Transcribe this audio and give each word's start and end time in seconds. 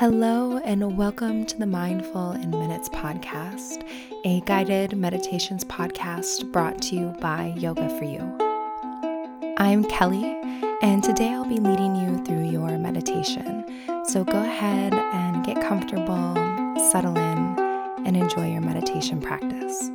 Hello, 0.00 0.56
and 0.64 0.96
welcome 0.96 1.44
to 1.44 1.58
the 1.58 1.66
Mindful 1.66 2.32
in 2.32 2.48
Minutes 2.48 2.88
podcast, 2.88 3.86
a 4.24 4.40
guided 4.46 4.96
meditations 4.96 5.62
podcast 5.62 6.50
brought 6.50 6.80
to 6.84 6.96
you 6.96 7.14
by 7.20 7.52
Yoga 7.58 7.86
for 7.98 8.04
You. 8.04 8.20
I'm 9.58 9.84
Kelly, 9.84 10.24
and 10.80 11.04
today 11.04 11.28
I'll 11.28 11.44
be 11.44 11.60
leading 11.60 11.96
you 11.96 12.24
through 12.24 12.48
your 12.48 12.78
meditation. 12.78 13.62
So 14.06 14.24
go 14.24 14.38
ahead 14.38 14.94
and 14.94 15.44
get 15.44 15.60
comfortable, 15.60 16.34
settle 16.90 17.18
in, 17.18 17.58
and 18.06 18.16
enjoy 18.16 18.50
your 18.50 18.62
meditation 18.62 19.20
practice. 19.20 19.90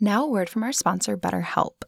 Now, 0.00 0.24
a 0.24 0.28
word 0.28 0.48
from 0.48 0.64
our 0.64 0.72
sponsor, 0.72 1.16
BetterHelp. 1.16 1.84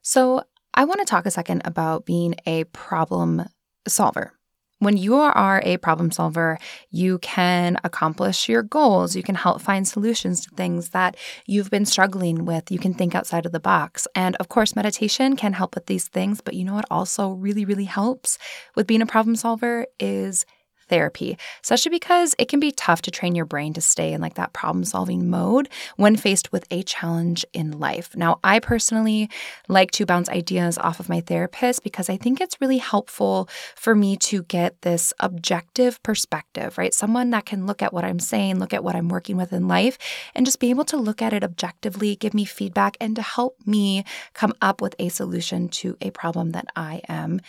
So, 0.00 0.44
I 0.74 0.84
want 0.84 1.00
to 1.00 1.06
talk 1.06 1.26
a 1.26 1.30
second 1.30 1.62
about 1.64 2.06
being 2.06 2.34
a 2.46 2.64
problem 2.64 3.44
solver. 3.88 4.32
When 4.80 4.96
you 4.96 5.16
are 5.16 5.60
a 5.62 5.76
problem 5.76 6.10
solver, 6.10 6.58
you 6.90 7.18
can 7.18 7.76
accomplish 7.84 8.48
your 8.48 8.62
goals. 8.62 9.14
You 9.14 9.22
can 9.22 9.34
help 9.34 9.60
find 9.60 9.86
solutions 9.86 10.46
to 10.46 10.54
things 10.54 10.90
that 10.90 11.18
you've 11.44 11.68
been 11.68 11.84
struggling 11.84 12.46
with. 12.46 12.70
You 12.70 12.78
can 12.78 12.94
think 12.94 13.14
outside 13.14 13.44
of 13.44 13.52
the 13.52 13.60
box. 13.60 14.08
And 14.14 14.36
of 14.36 14.48
course, 14.48 14.74
meditation 14.74 15.36
can 15.36 15.52
help 15.52 15.74
with 15.74 15.84
these 15.84 16.08
things. 16.08 16.40
But 16.40 16.54
you 16.54 16.64
know 16.64 16.72
what 16.72 16.86
also 16.90 17.32
really, 17.32 17.66
really 17.66 17.84
helps 17.84 18.38
with 18.74 18.86
being 18.86 19.02
a 19.02 19.06
problem 19.06 19.36
solver 19.36 19.86
is 19.98 20.46
therapy, 20.90 21.38
especially 21.62 21.90
because 21.90 22.34
it 22.38 22.48
can 22.48 22.60
be 22.60 22.72
tough 22.72 23.00
to 23.02 23.10
train 23.10 23.34
your 23.34 23.46
brain 23.46 23.72
to 23.72 23.80
stay 23.80 24.12
in 24.12 24.20
like 24.20 24.34
that 24.34 24.52
problem 24.52 24.84
solving 24.84 25.30
mode 25.30 25.68
when 25.96 26.16
faced 26.16 26.52
with 26.52 26.66
a 26.70 26.82
challenge 26.82 27.46
in 27.54 27.78
life. 27.78 28.14
Now, 28.16 28.40
I 28.44 28.58
personally 28.58 29.30
like 29.68 29.92
to 29.92 30.04
bounce 30.04 30.28
ideas 30.28 30.76
off 30.76 31.00
of 31.00 31.08
my 31.08 31.20
therapist 31.20 31.82
because 31.82 32.10
I 32.10 32.16
think 32.16 32.40
it's 32.40 32.60
really 32.60 32.78
helpful 32.78 33.48
for 33.76 33.94
me 33.94 34.16
to 34.16 34.42
get 34.42 34.82
this 34.82 35.14
objective 35.20 36.02
perspective, 36.02 36.76
right? 36.76 36.92
Someone 36.92 37.30
that 37.30 37.46
can 37.46 37.66
look 37.66 37.80
at 37.80 37.92
what 37.92 38.04
I'm 38.04 38.18
saying, 38.18 38.58
look 38.58 38.74
at 38.74 38.84
what 38.84 38.96
I'm 38.96 39.08
working 39.08 39.36
with 39.36 39.52
in 39.52 39.68
life, 39.68 39.96
and 40.34 40.44
just 40.44 40.60
be 40.60 40.70
able 40.70 40.84
to 40.86 40.96
look 40.96 41.22
at 41.22 41.32
it 41.32 41.44
objectively, 41.44 42.16
give 42.16 42.34
me 42.34 42.44
feedback, 42.44 42.96
and 43.00 43.14
to 43.16 43.22
help 43.22 43.56
me 43.64 44.04
come 44.34 44.52
up 44.60 44.82
with 44.82 44.96
a 44.98 45.08
solution 45.08 45.68
to 45.68 45.96
a 46.00 46.10
problem 46.10 46.50
that 46.50 46.66
I 46.74 47.00
am 47.08 47.40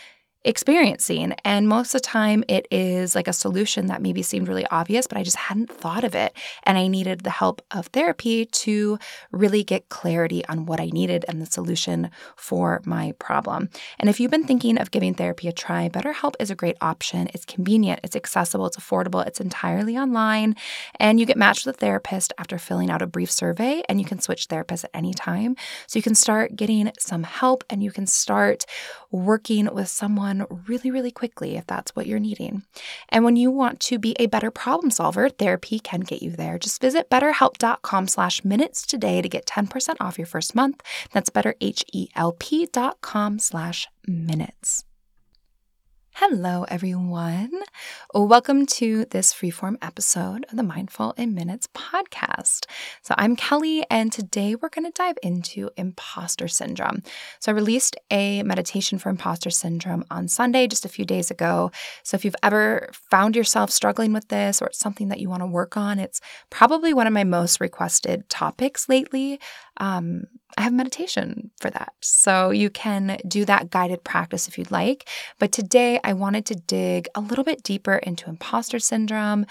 experiencing. 0.44 1.34
And 1.44 1.68
most 1.68 1.94
of 1.94 2.02
the 2.02 2.06
time, 2.06 2.42
it 2.48 2.66
is 2.70 3.14
like 3.14 3.28
a 3.28 3.32
solution 3.32 3.86
that 3.86 4.02
maybe 4.02 4.22
seemed 4.22 4.48
really 4.48 4.66
obvious, 4.66 5.06
but 5.06 5.16
I 5.18 5.22
just 5.22 5.36
hadn't 5.36 5.70
thought 5.70 6.04
of 6.04 6.14
it. 6.14 6.36
And 6.64 6.76
I 6.76 6.88
needed 6.88 7.20
the 7.20 7.30
help 7.30 7.62
of 7.70 7.86
therapy 7.86 8.46
to 8.46 8.98
really 9.30 9.62
get 9.62 9.88
clarity 9.88 10.44
on 10.46 10.66
what 10.66 10.80
I 10.80 10.86
needed 10.86 11.24
and 11.28 11.40
the 11.40 11.46
solution 11.46 12.10
for 12.36 12.80
my 12.84 13.12
problem. 13.18 13.68
And 14.00 14.10
if 14.10 14.18
you've 14.18 14.30
been 14.30 14.46
thinking 14.46 14.78
of 14.78 14.90
giving 14.90 15.14
therapy 15.14 15.48
a 15.48 15.52
try, 15.52 15.88
BetterHelp 15.88 16.34
is 16.40 16.50
a 16.50 16.56
great 16.56 16.76
option. 16.80 17.28
It's 17.32 17.44
convenient, 17.44 18.00
it's 18.02 18.16
accessible, 18.16 18.66
it's 18.66 18.76
affordable, 18.76 19.24
it's 19.26 19.40
entirely 19.40 19.96
online. 19.96 20.56
And 20.98 21.20
you 21.20 21.26
get 21.26 21.36
matched 21.36 21.66
with 21.66 21.76
a 21.76 21.78
therapist 21.78 22.32
after 22.38 22.58
filling 22.58 22.90
out 22.90 23.02
a 23.02 23.06
brief 23.06 23.30
survey, 23.30 23.82
and 23.88 24.00
you 24.00 24.06
can 24.06 24.20
switch 24.20 24.48
therapists 24.48 24.84
at 24.84 24.90
any 24.94 25.14
time. 25.14 25.56
So 25.86 25.98
you 25.98 26.02
can 26.02 26.14
start 26.14 26.56
getting 26.56 26.90
some 26.98 27.22
help 27.22 27.64
and 27.70 27.82
you 27.82 27.92
can 27.92 28.06
start 28.06 28.64
working 29.10 29.72
with 29.72 29.88
someone 29.88 30.31
really, 30.66 30.90
really 30.90 31.10
quickly 31.10 31.56
if 31.56 31.66
that's 31.66 31.94
what 31.94 32.06
you're 32.06 32.18
needing. 32.18 32.62
And 33.08 33.24
when 33.24 33.36
you 33.36 33.50
want 33.50 33.80
to 33.80 33.98
be 33.98 34.16
a 34.18 34.26
better 34.26 34.50
problem 34.50 34.90
solver, 34.90 35.28
therapy 35.28 35.78
can 35.78 36.00
get 36.00 36.22
you 36.22 36.30
there. 36.30 36.58
Just 36.58 36.80
visit 36.80 37.10
betterhelp.com 37.10 38.08
slash 38.08 38.44
minutes 38.44 38.86
today 38.86 39.22
to 39.22 39.28
get 39.28 39.46
10% 39.46 39.96
off 40.00 40.18
your 40.18 40.26
first 40.26 40.54
month. 40.54 40.82
That's 41.12 41.30
betterhelp.com 41.30 43.38
slash 43.38 43.88
minutes. 44.06 44.84
Hello, 46.16 46.66
everyone. 46.68 47.50
Welcome 48.12 48.66
to 48.66 49.06
this 49.06 49.32
freeform 49.32 49.76
episode 49.80 50.44
of 50.50 50.56
the 50.56 50.62
Mindful 50.62 51.12
in 51.16 51.34
Minutes 51.34 51.66
podcast. 51.74 52.66
So, 53.00 53.14
I'm 53.16 53.34
Kelly, 53.34 53.86
and 53.90 54.12
today 54.12 54.54
we're 54.54 54.68
going 54.68 54.84
to 54.84 54.92
dive 54.92 55.16
into 55.22 55.70
imposter 55.78 56.48
syndrome. 56.48 57.02
So, 57.40 57.50
I 57.50 57.54
released 57.54 57.96
a 58.10 58.42
meditation 58.42 58.98
for 58.98 59.08
imposter 59.08 59.48
syndrome 59.48 60.04
on 60.10 60.28
Sunday, 60.28 60.66
just 60.66 60.84
a 60.84 60.90
few 60.90 61.06
days 61.06 61.30
ago. 61.30 61.70
So, 62.02 62.14
if 62.14 62.26
you've 62.26 62.36
ever 62.42 62.90
found 62.92 63.34
yourself 63.34 63.70
struggling 63.70 64.12
with 64.12 64.28
this 64.28 64.60
or 64.60 64.66
it's 64.66 64.78
something 64.78 65.08
that 65.08 65.18
you 65.18 65.30
want 65.30 65.42
to 65.42 65.46
work 65.46 65.78
on, 65.78 65.98
it's 65.98 66.20
probably 66.50 66.92
one 66.92 67.06
of 67.06 67.14
my 67.14 67.24
most 67.24 67.58
requested 67.58 68.28
topics 68.28 68.86
lately. 68.86 69.40
Um, 69.78 70.24
I 70.56 70.62
have 70.62 70.72
meditation 70.72 71.50
for 71.60 71.70
that. 71.70 71.92
So 72.00 72.50
you 72.50 72.70
can 72.70 73.18
do 73.26 73.44
that 73.44 73.70
guided 73.70 74.04
practice 74.04 74.48
if 74.48 74.58
you'd 74.58 74.70
like. 74.70 75.08
But 75.38 75.52
today 75.52 75.98
I 76.04 76.12
wanted 76.12 76.46
to 76.46 76.54
dig 76.54 77.08
a 77.14 77.20
little 77.20 77.44
bit 77.44 77.62
deeper 77.62 77.94
into 77.96 78.28
imposter 78.28 78.78
syndrome, 78.78 79.46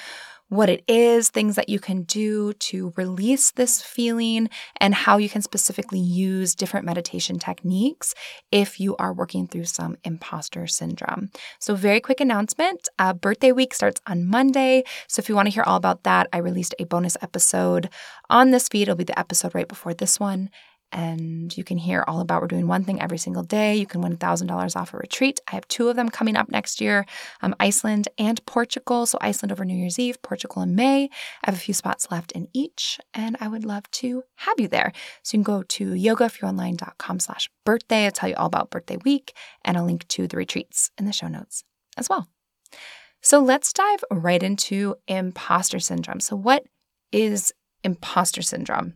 what 0.52 0.70
it 0.70 0.84
is, 0.86 1.30
things 1.30 1.56
that 1.56 1.70
you 1.70 1.80
can 1.80 2.04
do 2.04 2.52
to 2.52 2.92
release 2.98 3.52
this 3.52 3.82
feeling, 3.82 4.50
and 4.82 4.94
how 4.94 5.16
you 5.16 5.30
can 5.30 5.42
specifically 5.42 6.00
use 6.00 6.56
different 6.56 6.86
meditation 6.86 7.40
techniques 7.40 8.14
if 8.52 8.78
you 8.78 8.98
are 8.98 9.14
working 9.14 9.48
through 9.48 9.64
some 9.64 9.96
imposter 10.04 10.68
syndrome. 10.68 11.30
So, 11.60 11.74
very 11.74 12.02
quick 12.02 12.20
announcement 12.20 12.90
uh, 13.00 13.14
birthday 13.14 13.54
week 13.54 13.74
starts 13.74 14.02
on 14.06 14.26
Monday. 14.26 14.84
So, 15.08 15.22
if 15.22 15.30
you 15.30 15.36
want 15.36 15.46
to 15.46 15.54
hear 15.54 15.64
all 15.64 15.78
about 15.78 16.04
that, 16.04 16.28
I 16.34 16.40
released 16.40 16.76
a 16.78 16.84
bonus 16.84 17.16
episode 17.22 17.90
on 18.30 18.52
this 18.52 18.68
feed. 18.68 18.84
It'll 18.84 18.96
be 18.96 19.06
the 19.06 19.18
episode 19.18 19.56
right 19.56 19.70
before 19.70 19.94
this 19.94 20.20
one 20.20 20.50
and 20.92 21.56
you 21.58 21.64
can 21.64 21.78
hear 21.78 22.04
all 22.08 22.20
about 22.20 22.42
we're 22.42 22.48
doing 22.48 22.68
one 22.68 22.84
thing 22.84 23.02
every 23.02 23.18
single 23.18 23.44
day. 23.44 23.76
You 23.76 23.86
can 23.86 24.02
win 24.02 24.18
$1,000 24.18 24.76
off 24.76 24.94
a 24.94 24.98
retreat. 24.98 25.40
I 25.48 25.56
have 25.56 25.68
two 25.68 25.90
of 25.90 25.96
them 25.96 26.10
coming 26.10 26.36
up 26.36 26.50
next 26.50 26.82
year 26.82 27.06
um, 27.42 27.56
Iceland 27.60 28.08
and 28.18 28.44
Portugal. 28.46 29.06
So, 29.06 29.18
Iceland 29.22 29.52
over 29.52 29.66
New 29.66 29.76
Year's 29.76 30.00
Eve, 30.00 30.22
Portugal 30.22 30.62
in 30.62 30.76
May. 30.76 31.06
I 31.06 31.10
have 31.44 31.56
a 31.56 31.60
few 31.60 31.74
spots 31.74 32.10
left 32.12 32.32
in 32.34 32.48
each, 32.54 33.00
and 33.14 33.38
I 33.40 33.48
would 33.48 33.66
love 33.66 33.90
to 33.92 34.24
have 34.36 34.60
you 34.60 34.68
there. 34.68 34.92
So, 35.24 35.38
you 35.38 35.44
can 35.44 35.56
go 35.56 35.64
to 35.64 35.92
yogaforyouonline.com 35.92 37.20
slash 37.20 37.50
birthday. 37.66 38.06
I'll 38.06 38.12
tell 38.12 38.30
you 38.30 38.36
all 38.36 38.48
about 38.48 38.72
birthday 38.72 38.98
week, 39.04 39.34
and 39.64 39.78
I'll 39.78 39.86
link 39.86 40.08
to 40.10 40.28
the 40.28 40.38
retreats 40.38 40.92
in 40.98 41.06
the 41.06 41.14
show 41.14 41.28
notes 41.28 41.64
as 41.98 42.10
well. 42.10 42.28
So, 43.22 43.40
let's 43.40 43.74
dive 43.74 44.04
right 44.12 44.42
into 44.42 44.96
imposter 45.08 45.80
syndrome. 45.80 46.20
So, 46.20 46.36
what 46.36 46.66
is 47.12 47.54
imposter 47.84 48.42
syndrome? 48.42 48.96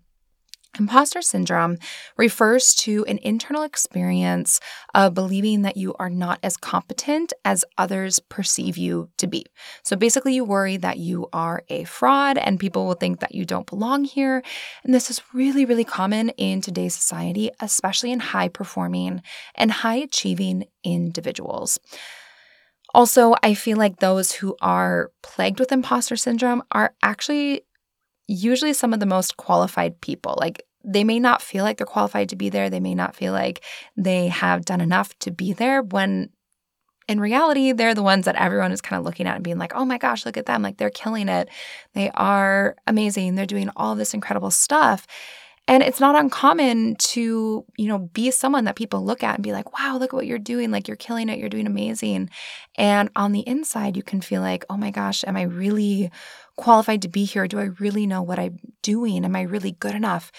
Imposter 0.79 1.21
syndrome 1.21 1.77
refers 2.17 2.73
to 2.75 3.05
an 3.05 3.19
internal 3.21 3.63
experience 3.63 4.59
of 4.93 5.13
believing 5.13 5.61
that 5.61 5.77
you 5.77 5.93
are 5.99 6.09
not 6.09 6.39
as 6.43 6.57
competent 6.57 7.33
as 7.43 7.65
others 7.77 8.19
perceive 8.19 8.77
you 8.77 9.09
to 9.17 9.27
be. 9.27 9.45
So 9.83 9.95
basically, 9.95 10.35
you 10.35 10.43
worry 10.43 10.77
that 10.77 10.97
you 10.97 11.27
are 11.33 11.63
a 11.69 11.83
fraud 11.85 12.37
and 12.37 12.59
people 12.59 12.85
will 12.85 12.95
think 12.95 13.19
that 13.19 13.35
you 13.35 13.45
don't 13.45 13.67
belong 13.67 14.03
here. 14.03 14.43
And 14.83 14.93
this 14.93 15.09
is 15.09 15.21
really, 15.33 15.65
really 15.65 15.83
common 15.83 16.29
in 16.29 16.61
today's 16.61 16.95
society, 16.95 17.51
especially 17.59 18.11
in 18.11 18.19
high 18.19 18.49
performing 18.49 19.21
and 19.55 19.71
high 19.71 19.95
achieving 19.95 20.65
individuals. 20.83 21.79
Also, 22.93 23.35
I 23.43 23.55
feel 23.55 23.77
like 23.77 23.99
those 23.99 24.31
who 24.31 24.55
are 24.61 25.11
plagued 25.21 25.59
with 25.59 25.71
imposter 25.71 26.15
syndrome 26.15 26.63
are 26.71 26.93
actually 27.03 27.63
usually 28.27 28.73
some 28.73 28.93
of 28.93 28.99
the 28.99 29.05
most 29.05 29.37
qualified 29.37 29.99
people. 30.01 30.35
Like 30.39 30.63
they 30.83 31.03
may 31.03 31.19
not 31.19 31.41
feel 31.41 31.63
like 31.63 31.77
they're 31.77 31.85
qualified 31.85 32.29
to 32.29 32.35
be 32.35 32.49
there. 32.49 32.69
They 32.69 32.79
may 32.79 32.95
not 32.95 33.15
feel 33.15 33.33
like 33.33 33.63
they 33.97 34.27
have 34.27 34.65
done 34.65 34.81
enough 34.81 35.17
to 35.19 35.31
be 35.31 35.53
there 35.53 35.81
when 35.81 36.29
in 37.07 37.19
reality, 37.19 37.71
they're 37.71 37.93
the 37.93 38.01
ones 38.01 38.25
that 38.25 38.35
everyone 38.35 38.71
is 38.71 38.81
kind 38.81 38.99
of 38.99 39.05
looking 39.05 39.27
at 39.27 39.35
and 39.35 39.43
being 39.43 39.59
like, 39.59 39.75
oh 39.75 39.85
my 39.85 39.99
gosh, 39.99 40.25
look 40.25 40.37
at 40.37 40.47
them. 40.47 40.63
Like 40.63 40.77
they're 40.77 40.89
killing 40.89 41.29
it. 41.29 41.49
They 41.93 42.09
are 42.15 42.75
amazing. 42.87 43.35
They're 43.35 43.45
doing 43.45 43.69
all 43.75 43.95
this 43.95 44.13
incredible 44.13 44.49
stuff. 44.49 45.05
And 45.67 45.81
it's 45.81 45.99
not 45.99 46.15
uncommon 46.15 46.95
to, 46.97 47.65
you 47.75 47.87
know, 47.87 47.97
be 47.97 48.29
someone 48.29 48.65
that 48.65 48.75
people 48.75 49.03
look 49.03 49.23
at 49.23 49.35
and 49.35 49.43
be 49.43 49.51
like, 49.51 49.77
wow, 49.77 49.97
look 49.97 50.13
at 50.13 50.15
what 50.15 50.27
you're 50.27 50.37
doing. 50.37 50.69
Like 50.69 50.87
you're 50.87 50.95
killing 50.95 51.27
it. 51.27 51.39
You're 51.39 51.49
doing 51.49 51.65
amazing. 51.65 52.29
And 52.77 53.09
on 53.15 53.31
the 53.31 53.47
inside, 53.47 53.97
you 53.97 54.03
can 54.03 54.21
feel 54.21 54.41
like, 54.41 54.63
oh 54.69 54.77
my 54.77 54.91
gosh, 54.91 55.23
am 55.25 55.35
I 55.35 55.43
really 55.43 56.11
qualified 56.55 57.01
to 57.01 57.07
be 57.07 57.25
here? 57.25 57.47
Do 57.47 57.59
I 57.59 57.69
really 57.79 58.05
know 58.05 58.21
what 58.21 58.37
I'm 58.37 58.59
doing? 58.83 59.25
Am 59.25 59.35
I 59.35 59.41
really 59.41 59.71
good 59.71 59.95
enough 59.95 60.31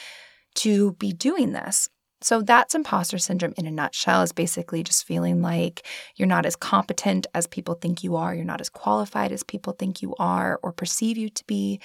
to 0.56 0.93
be 0.93 1.12
doing 1.12 1.52
this? 1.52 1.88
So 2.22 2.40
that's 2.40 2.75
imposter 2.75 3.19
syndrome 3.19 3.52
in 3.56 3.67
a 3.67 3.70
nutshell 3.70 4.22
is 4.22 4.32
basically 4.32 4.82
just 4.82 5.06
feeling 5.06 5.43
like 5.43 5.87
you're 6.14 6.29
not 6.29 6.46
as 6.46 6.56
competent 6.56 7.26
as 7.34 7.46
people 7.46 7.75
think 7.75 8.02
you 8.02 8.17
are, 8.17 8.34
you're 8.34 8.44
not 8.44 8.61
as 8.61 8.70
qualified 8.70 9.32
as 9.32 9.43
people 9.43 9.75
think 9.75 10.00
you 10.00 10.14
are 10.19 10.58
or 10.62 10.72
perceive 10.72 11.19
you 11.19 11.29
to 11.31 11.44
be. 11.46 11.81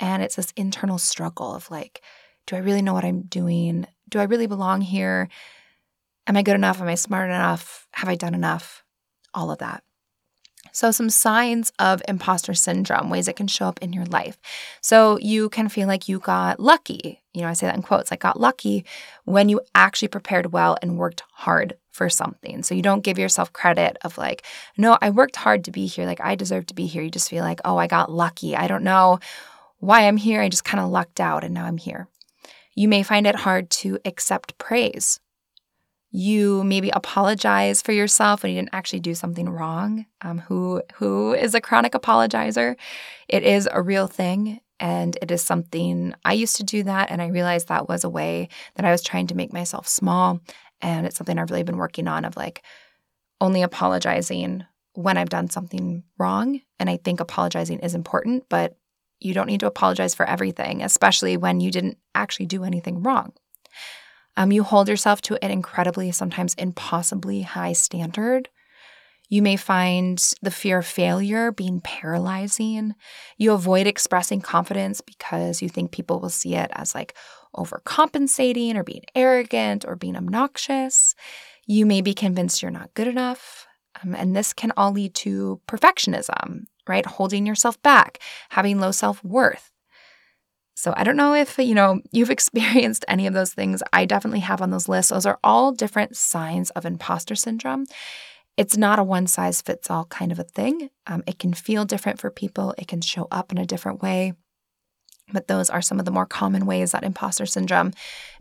And 0.00 0.22
it's 0.22 0.36
this 0.36 0.52
internal 0.56 0.98
struggle 0.98 1.54
of 1.54 1.70
like, 1.70 2.02
do 2.46 2.56
I 2.56 2.60
really 2.60 2.82
know 2.82 2.94
what 2.94 3.04
I'm 3.04 3.22
doing? 3.22 3.86
Do 4.08 4.18
I 4.18 4.24
really 4.24 4.46
belong 4.46 4.80
here? 4.80 5.28
Am 6.26 6.36
I 6.36 6.42
good 6.42 6.54
enough? 6.54 6.80
Am 6.80 6.88
I 6.88 6.94
smart 6.94 7.28
enough? 7.30 7.86
Have 7.92 8.08
I 8.08 8.14
done 8.14 8.34
enough? 8.34 8.84
All 9.32 9.50
of 9.50 9.58
that. 9.58 9.82
So, 10.72 10.90
some 10.90 11.10
signs 11.10 11.72
of 11.78 12.02
imposter 12.08 12.54
syndrome, 12.54 13.08
ways 13.08 13.28
it 13.28 13.36
can 13.36 13.46
show 13.46 13.66
up 13.66 13.80
in 13.80 13.92
your 13.92 14.06
life. 14.06 14.38
So, 14.80 15.18
you 15.18 15.48
can 15.48 15.68
feel 15.68 15.86
like 15.86 16.08
you 16.08 16.18
got 16.18 16.58
lucky. 16.58 17.22
You 17.32 17.42
know, 17.42 17.48
I 17.48 17.52
say 17.52 17.66
that 17.66 17.76
in 17.76 17.82
quotes, 17.82 18.10
like 18.10 18.20
got 18.20 18.40
lucky 18.40 18.84
when 19.24 19.48
you 19.48 19.60
actually 19.74 20.08
prepared 20.08 20.52
well 20.52 20.76
and 20.82 20.98
worked 20.98 21.22
hard 21.32 21.76
for 21.94 22.08
something. 22.10 22.64
So 22.64 22.74
you 22.74 22.82
don't 22.82 23.04
give 23.04 23.20
yourself 23.20 23.52
credit 23.52 23.96
of 24.02 24.18
like, 24.18 24.44
no, 24.76 24.98
I 25.00 25.10
worked 25.10 25.36
hard 25.36 25.64
to 25.64 25.70
be 25.70 25.86
here. 25.86 26.06
Like 26.06 26.20
I 26.20 26.34
deserve 26.34 26.66
to 26.66 26.74
be 26.74 26.86
here. 26.86 27.02
You 27.02 27.10
just 27.10 27.30
feel 27.30 27.44
like, 27.44 27.60
oh, 27.64 27.76
I 27.76 27.86
got 27.86 28.10
lucky. 28.10 28.56
I 28.56 28.66
don't 28.66 28.82
know 28.82 29.20
why 29.78 30.08
I'm 30.08 30.16
here. 30.16 30.42
I 30.42 30.48
just 30.48 30.64
kind 30.64 30.82
of 30.82 30.90
lucked 30.90 31.20
out 31.20 31.44
and 31.44 31.54
now 31.54 31.66
I'm 31.66 31.76
here. 31.76 32.08
You 32.74 32.88
may 32.88 33.02
find 33.02 33.26
it 33.26 33.36
hard 33.36 33.70
to 33.70 33.98
accept 34.04 34.58
praise. 34.58 35.20
You 36.10 36.62
maybe 36.64 36.90
apologize 36.90 37.82
for 37.82 37.92
yourself 37.92 38.42
when 38.42 38.52
you 38.52 38.60
didn't 38.60 38.74
actually 38.74 39.00
do 39.00 39.14
something 39.14 39.48
wrong. 39.48 40.06
Um, 40.22 40.38
who 40.38 40.82
who 40.94 41.34
is 41.34 41.54
a 41.54 41.60
chronic 41.60 41.92
apologizer? 41.92 42.76
It 43.28 43.42
is 43.42 43.68
a 43.72 43.82
real 43.82 44.06
thing, 44.06 44.60
and 44.78 45.18
it 45.20 45.30
is 45.32 45.42
something 45.42 46.14
I 46.24 46.34
used 46.34 46.56
to 46.56 46.62
do 46.64 46.84
that, 46.84 47.10
and 47.10 47.20
I 47.20 47.28
realized 47.28 47.68
that 47.68 47.88
was 47.88 48.04
a 48.04 48.08
way 48.08 48.48
that 48.76 48.84
I 48.86 48.92
was 48.92 49.02
trying 49.02 49.26
to 49.28 49.34
make 49.34 49.52
myself 49.52 49.88
small 49.88 50.40
and 50.84 51.06
it's 51.06 51.16
something 51.16 51.38
I've 51.38 51.50
really 51.50 51.62
been 51.62 51.78
working 51.78 52.06
on 52.06 52.24
of 52.24 52.36
like 52.36 52.62
only 53.40 53.62
apologizing 53.62 54.64
when 54.92 55.16
I've 55.16 55.30
done 55.30 55.50
something 55.50 56.04
wrong. 56.18 56.60
And 56.78 56.88
I 56.88 56.98
think 56.98 57.20
apologizing 57.20 57.80
is 57.80 57.94
important, 57.94 58.44
but 58.48 58.76
you 59.24 59.34
don't 59.34 59.46
need 59.46 59.60
to 59.60 59.66
apologize 59.66 60.14
for 60.14 60.28
everything, 60.28 60.82
especially 60.82 61.36
when 61.36 61.60
you 61.60 61.70
didn't 61.70 61.98
actually 62.14 62.46
do 62.46 62.64
anything 62.64 63.02
wrong. 63.02 63.32
Um, 64.36 64.52
you 64.52 64.64
hold 64.64 64.88
yourself 64.88 65.22
to 65.22 65.42
an 65.44 65.50
incredibly, 65.50 66.10
sometimes 66.12 66.54
impossibly 66.54 67.42
high 67.42 67.72
standard. 67.72 68.48
You 69.28 69.42
may 69.42 69.56
find 69.56 70.22
the 70.42 70.50
fear 70.50 70.78
of 70.78 70.86
failure 70.86 71.50
being 71.50 71.80
paralyzing. 71.80 72.94
You 73.38 73.52
avoid 73.52 73.86
expressing 73.86 74.40
confidence 74.40 75.00
because 75.00 75.62
you 75.62 75.68
think 75.68 75.92
people 75.92 76.20
will 76.20 76.30
see 76.30 76.54
it 76.54 76.70
as 76.74 76.94
like 76.94 77.16
overcompensating 77.56 78.74
or 78.74 78.84
being 78.84 79.04
arrogant 79.14 79.84
or 79.86 79.96
being 79.96 80.16
obnoxious. 80.16 81.14
You 81.66 81.86
may 81.86 82.00
be 82.00 82.12
convinced 82.12 82.60
you're 82.60 82.70
not 82.70 82.92
good 82.94 83.08
enough. 83.08 83.66
Um, 84.02 84.14
and 84.14 84.36
this 84.36 84.52
can 84.52 84.72
all 84.76 84.92
lead 84.92 85.14
to 85.16 85.60
perfectionism, 85.68 86.64
right? 86.88 87.06
Holding 87.06 87.46
yourself 87.46 87.80
back, 87.82 88.18
having 88.50 88.78
low 88.78 88.90
self 88.90 89.22
worth. 89.24 89.70
So 90.74 90.92
I 90.96 91.04
don't 91.04 91.16
know 91.16 91.34
if, 91.34 91.56
you 91.58 91.74
know, 91.74 92.00
you've 92.12 92.30
experienced 92.38 93.04
any 93.08 93.26
of 93.26 93.34
those 93.34 93.54
things. 93.54 93.82
I 93.92 94.04
definitely 94.04 94.40
have 94.40 94.60
on 94.60 94.70
those 94.70 94.88
lists. 94.88 95.10
Those 95.10 95.26
are 95.26 95.38
all 95.42 95.72
different 95.72 96.16
signs 96.16 96.70
of 96.70 96.84
imposter 96.84 97.34
syndrome. 97.34 97.86
It's 98.56 98.76
not 98.76 98.98
a 98.98 99.04
one 99.04 99.26
size 99.26 99.62
fits 99.62 99.90
all 99.90 100.04
kind 100.04 100.30
of 100.30 100.38
a 100.38 100.44
thing. 100.44 100.90
Um, 101.06 101.24
it 101.26 101.38
can 101.38 101.54
feel 101.54 101.84
different 101.84 102.20
for 102.20 102.30
people, 102.30 102.74
it 102.78 102.86
can 102.86 103.00
show 103.00 103.26
up 103.30 103.50
in 103.50 103.58
a 103.58 103.66
different 103.66 104.02
way. 104.02 104.34
But 105.32 105.48
those 105.48 105.70
are 105.70 105.82
some 105.82 105.98
of 105.98 106.04
the 106.04 106.10
more 106.10 106.26
common 106.26 106.66
ways 106.66 106.92
that 106.92 107.02
imposter 107.02 107.46
syndrome 107.46 107.92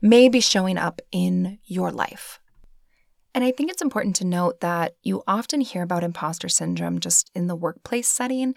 may 0.02 0.28
be 0.28 0.42
showing 0.42 0.78
up 0.78 1.02
in 1.12 1.60
your 1.64 1.92
life. 1.92 2.40
And 3.36 3.44
I 3.44 3.52
think 3.52 3.72
it's 3.72 3.82
important 3.82 4.16
to 4.18 4.26
note 4.26 4.60
that 4.60 4.96
you 5.02 5.24
often 5.28 5.62
hear 5.62 5.82
about 5.82 6.04
imposter 6.04 6.50
syndrome 6.50 7.00
just 7.00 7.32
in 7.34 7.48
the 7.48 7.56
workplace 7.56 8.08
setting. 8.08 8.54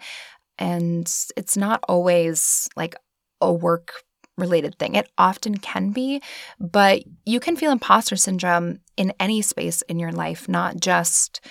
And 0.59 1.11
it's 1.35 1.57
not 1.57 1.79
always 1.87 2.69
like 2.75 2.95
a 3.41 3.51
work 3.51 4.03
related 4.37 4.77
thing. 4.77 4.95
It 4.95 5.09
often 5.17 5.57
can 5.57 5.91
be, 5.91 6.21
but 6.59 7.03
you 7.25 7.39
can 7.39 7.55
feel 7.55 7.71
imposter 7.71 8.15
syndrome 8.15 8.79
in 8.95 9.13
any 9.19 9.41
space 9.41 9.81
in 9.83 9.99
your 9.99 10.11
life, 10.11 10.47
not 10.47 10.79
just, 10.79 11.41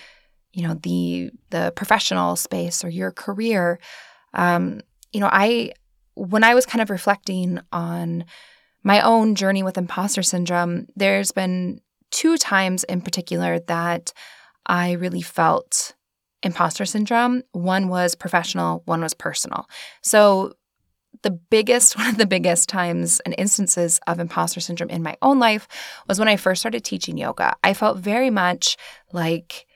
you 0.53 0.67
know, 0.67 0.75
the 0.75 1.31
the 1.51 1.73
professional 1.75 2.37
space 2.37 2.85
or 2.85 2.89
your 2.89 3.11
career. 3.11 3.79
Um, 4.35 4.81
you 5.13 5.21
know, 5.21 5.31
I 5.31 5.73
when 6.15 6.45
I 6.45 6.55
was 6.55 6.65
kind 6.65 6.81
of 6.81 6.91
reflecting 6.91 7.61
on 7.73 8.25
my 8.83 9.01
own 9.01 9.35
journey 9.35 9.65
with 9.65 9.77
imposter 9.79 10.23
syndrome, 10.23 10.87
there's 10.95 11.33
been 11.33 11.81
two 12.17 12.39
times 12.39 12.83
in 12.85 13.03
particular 13.03 13.59
that 13.59 14.11
I 14.65 14.93
really 14.93 15.21
felt 15.21 15.95
imposter 16.43 16.87
syndrome. 16.87 17.43
One 17.53 17.89
was 17.89 18.15
professional, 18.15 18.81
one 18.87 19.03
was 19.03 19.13
personal. 19.13 19.69
So, 20.03 20.55
the 21.23 21.31
biggest, 21.31 21.97
one 21.99 22.09
of 22.09 22.17
the 22.17 22.27
biggest 22.27 22.71
times 22.71 23.21
and 23.27 23.35
instances 23.37 24.01
of 24.07 24.19
imposter 24.19 24.61
syndrome 24.61 24.89
in 24.89 25.03
my 25.03 25.19
own 25.21 25.39
life 25.39 25.69
was 26.09 26.19
when 26.19 26.29
I 26.29 26.37
first 26.37 26.63
started 26.63 26.85
teaching 26.85 27.19
yoga. 27.19 27.55
I 27.63 27.75
felt 27.75 27.99
very 27.99 28.31
much 28.31 28.79
like 29.13 29.67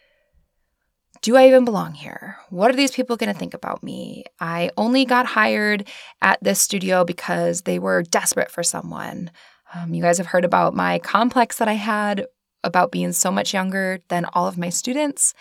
do 1.23 1.37
I 1.37 1.47
even 1.47 1.67
belong 1.67 1.93
here? 1.93 2.39
What 2.49 2.71
are 2.71 2.77
these 2.77 2.93
people 2.93 3.19
going 3.19 3.31
to 3.31 3.39
think 3.39 3.53
about 3.53 3.83
me? 3.83 4.25
I 4.41 4.71
only 4.79 5.05
got 5.05 5.27
hired 5.27 5.87
at 6.23 6.43
this 6.43 6.59
studio 6.59 7.05
because 7.05 7.63
they 7.63 7.79
were 7.79 8.03
desperate 8.03 8.51
for 8.51 8.63
someone. 8.63 9.31
Um, 9.75 9.95
you 9.95 10.03
guys 10.03 10.19
have 10.19 10.27
heard 10.27 10.45
about 10.45 10.75
my 10.75 10.99
complex 10.99 11.59
that 11.59 11.69
I 11.69 11.75
had 11.75 12.27
about 12.65 12.91
being 12.91 13.13
so 13.13 13.31
much 13.31 13.55
younger 13.55 14.01
than 14.09 14.27
all 14.33 14.47
of 14.47 14.59
my 14.59 14.69
students. 14.69 15.35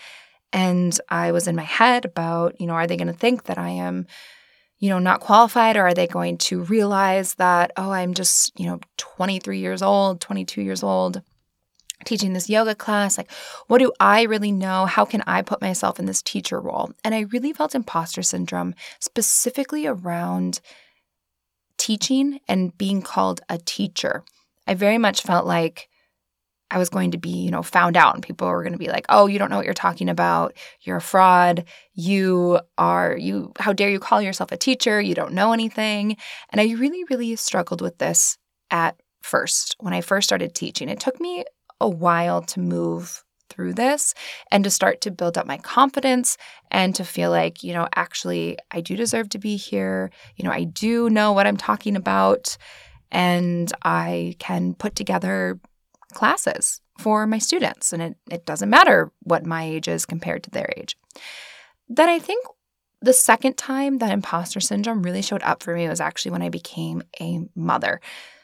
And 0.54 1.00
I 1.10 1.32
was 1.32 1.48
in 1.48 1.56
my 1.56 1.64
head 1.64 2.06
about, 2.06 2.60
you 2.60 2.68
know, 2.68 2.74
are 2.74 2.88
they 2.88 2.98
going 2.98 3.08
to 3.08 3.14
think 3.14 3.44
that 3.44 3.58
I 3.58 3.70
am, 3.70 4.08
you 4.80 4.90
know, 4.90 5.00
not 5.00 5.20
qualified 5.20 5.78
or 5.78 5.82
are 5.88 5.94
they 5.94 6.08
going 6.08 6.38
to 6.40 6.64
realize 6.64 7.36
that, 7.36 7.72
oh, 7.78 7.92
I'm 7.92 8.14
just, 8.14 8.58
you 8.60 8.66
know, 8.66 8.80
23 8.98 9.60
years 9.60 9.82
old, 9.82 10.22
22 10.22 10.62
years 10.62 10.84
old? 10.84 11.22
teaching 12.06 12.32
this 12.32 12.50
yoga 12.50 12.74
class 12.74 13.18
like 13.18 13.30
what 13.68 13.80
do 13.80 13.92
i 14.00 14.22
really 14.22 14.54
know 14.54 14.86
how 14.86 15.04
can 15.04 15.22
i 15.28 15.42
put 15.42 15.60
myself 15.62 16.00
in 16.00 16.06
this 16.06 16.22
teacher 16.22 16.58
role 16.58 16.92
and 17.04 17.14
i 17.14 17.26
really 17.34 17.52
felt 17.52 17.76
imposter 17.76 18.24
syndrome 18.24 18.74
specifically 19.00 19.86
around 19.86 20.62
teaching 21.90 22.40
and 22.48 22.78
being 22.78 23.02
called 23.02 23.42
a 23.50 23.58
teacher. 23.58 24.24
I 24.68 24.76
very 24.76 25.00
much 25.00 25.24
felt 25.24 25.48
like 25.48 25.90
i 26.72 26.78
was 26.78 26.90
going 26.90 27.10
to 27.10 27.18
be 27.18 27.32
you 27.32 27.50
know 27.50 27.64
found 27.64 27.98
out 27.98 28.14
and 28.14 28.22
people 28.22 28.48
were 28.48 28.62
going 28.62 28.74
to 28.74 28.86
be 28.86 28.90
like 28.90 29.08
oh 29.10 29.26
you 29.26 29.40
don't 29.40 29.50
know 29.50 29.58
what 29.58 29.66
you're 29.66 29.74
talking 29.74 30.08
about. 30.08 30.56
You're 30.82 30.98
a 30.98 31.02
fraud. 31.02 31.66
You 31.96 32.60
are 32.78 33.18
you 33.18 33.54
how 33.58 33.74
dare 33.74 33.90
you 33.90 34.00
call 34.00 34.22
yourself 34.22 34.52
a 34.52 34.58
teacher? 34.58 35.02
You 35.02 35.16
don't 35.16 35.34
know 35.34 35.52
anything. 35.52 36.16
And 36.52 36.62
i 36.62 36.66
really 36.76 37.04
really 37.10 37.36
struggled 37.36 37.82
with 37.82 37.98
this 37.98 38.38
at 38.70 39.02
first. 39.24 39.76
When 39.80 39.96
i 39.96 40.02
first 40.02 40.30
started 40.30 40.54
teaching 40.54 40.90
it 40.90 41.00
took 41.00 41.20
me 41.20 41.44
a 41.82 41.90
while 41.90 42.44
to 42.54 42.60
move 42.60 43.24
through 43.60 43.74
this 43.74 44.14
and 44.52 44.64
to 44.64 44.70
start 44.70 45.02
to 45.02 45.12
build 45.12 45.38
up 45.38 45.46
my 45.46 45.58
confidence 45.58 46.38
and 46.72 46.96
to 46.96 47.04
feel 47.04 47.30
like, 47.30 47.62
you 47.62 47.74
know, 47.74 47.90
actually, 47.94 48.58
I 48.72 48.80
do 48.80 48.96
deserve 48.96 49.28
to 49.30 49.38
be 49.38 49.58
here. 49.58 50.12
You 50.38 50.46
know, 50.46 50.52
I 50.52 50.64
do 50.64 51.10
know 51.10 51.34
what 51.34 51.46
I'm 51.46 51.58
talking 51.58 51.98
about 51.98 52.58
and 53.12 53.70
I 53.84 54.38
can 54.40 54.76
put 54.76 54.96
together 54.96 55.60
classes 56.14 56.80
for 56.98 57.28
my 57.28 57.38
students. 57.38 57.92
And 57.92 58.02
it, 58.02 58.16
it 58.32 58.46
doesn't 58.46 58.70
matter 58.70 59.12
what 59.24 59.46
my 59.46 59.66
age 59.66 59.90
is 59.90 60.06
compared 60.06 60.44
to 60.44 60.52
their 60.52 60.70
age. 60.78 60.96
Then 61.90 62.08
I 62.08 62.18
think 62.18 62.46
the 63.02 63.12
second 63.12 63.58
time 63.58 63.98
that 63.98 64.14
imposter 64.14 64.62
syndrome 64.62 65.04
really 65.04 65.22
showed 65.22 65.44
up 65.44 65.64
for 65.64 65.76
me 65.76 65.90
was 65.90 66.00
actually 66.00 66.32
when 66.32 66.44
I 66.44 66.50
became 66.50 67.04
a 67.20 67.42
mother. 67.56 68.00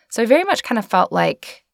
So 0.09 0.23
I 0.23 0.25
very 0.25 0.43
much 0.43 0.63
kind 0.63 0.77
of 0.77 0.85
felt 0.85 1.13
like 1.13 1.64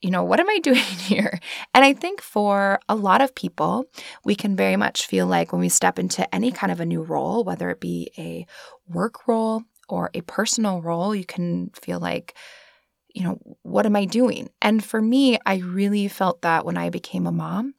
you 0.00 0.10
know, 0.10 0.22
what 0.22 0.40
am 0.40 0.48
I 0.48 0.58
doing 0.62 0.76
here? 0.76 1.38
And 1.74 1.84
I 1.84 1.92
think 1.92 2.20
for 2.20 2.80
a 2.88 2.94
lot 2.94 3.20
of 3.20 3.34
people, 3.34 3.86
we 4.24 4.34
can 4.34 4.56
very 4.56 4.76
much 4.76 5.06
feel 5.06 5.26
like 5.26 5.52
when 5.52 5.60
we 5.60 5.68
step 5.68 5.98
into 5.98 6.32
any 6.34 6.50
kind 6.52 6.72
of 6.72 6.80
a 6.80 6.86
new 6.86 7.02
role, 7.02 7.44
whether 7.44 7.70
it 7.70 7.80
be 7.80 8.10
a 8.18 8.46
work 8.88 9.26
role 9.26 9.62
or 9.88 10.10
a 10.14 10.20
personal 10.22 10.82
role, 10.82 11.14
you 11.14 11.24
can 11.24 11.70
feel 11.74 11.98
like, 11.98 12.34
you 13.14 13.24
know, 13.24 13.38
what 13.62 13.86
am 13.86 13.96
I 13.96 14.04
doing? 14.04 14.50
And 14.60 14.84
for 14.84 15.00
me, 15.00 15.38
I 15.46 15.56
really 15.56 16.08
felt 16.08 16.42
that 16.42 16.64
when 16.64 16.76
I 16.76 16.90
became 16.90 17.26
a 17.26 17.32
mom. 17.32 17.74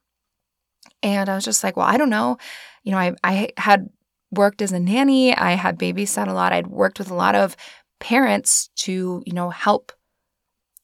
And 1.01 1.29
I 1.29 1.35
was 1.35 1.45
just 1.45 1.63
like, 1.63 1.77
well, 1.77 1.85
I 1.85 1.97
don't 1.97 2.09
know. 2.09 2.37
You 2.83 2.91
know, 2.91 2.97
I, 2.97 3.15
I 3.23 3.49
had 3.57 3.89
worked 4.31 4.61
as 4.61 4.71
a 4.71 4.79
nanny, 4.79 5.35
I 5.35 5.51
had 5.51 5.79
babysat 5.79 6.27
a 6.27 6.33
lot, 6.33 6.53
I'd 6.53 6.67
worked 6.67 6.99
with 6.99 7.09
a 7.09 7.15
lot 7.15 7.35
of 7.35 7.55
parents 7.99 8.69
to, 8.75 9.23
you 9.25 9.33
know, 9.33 9.49
help 9.49 9.91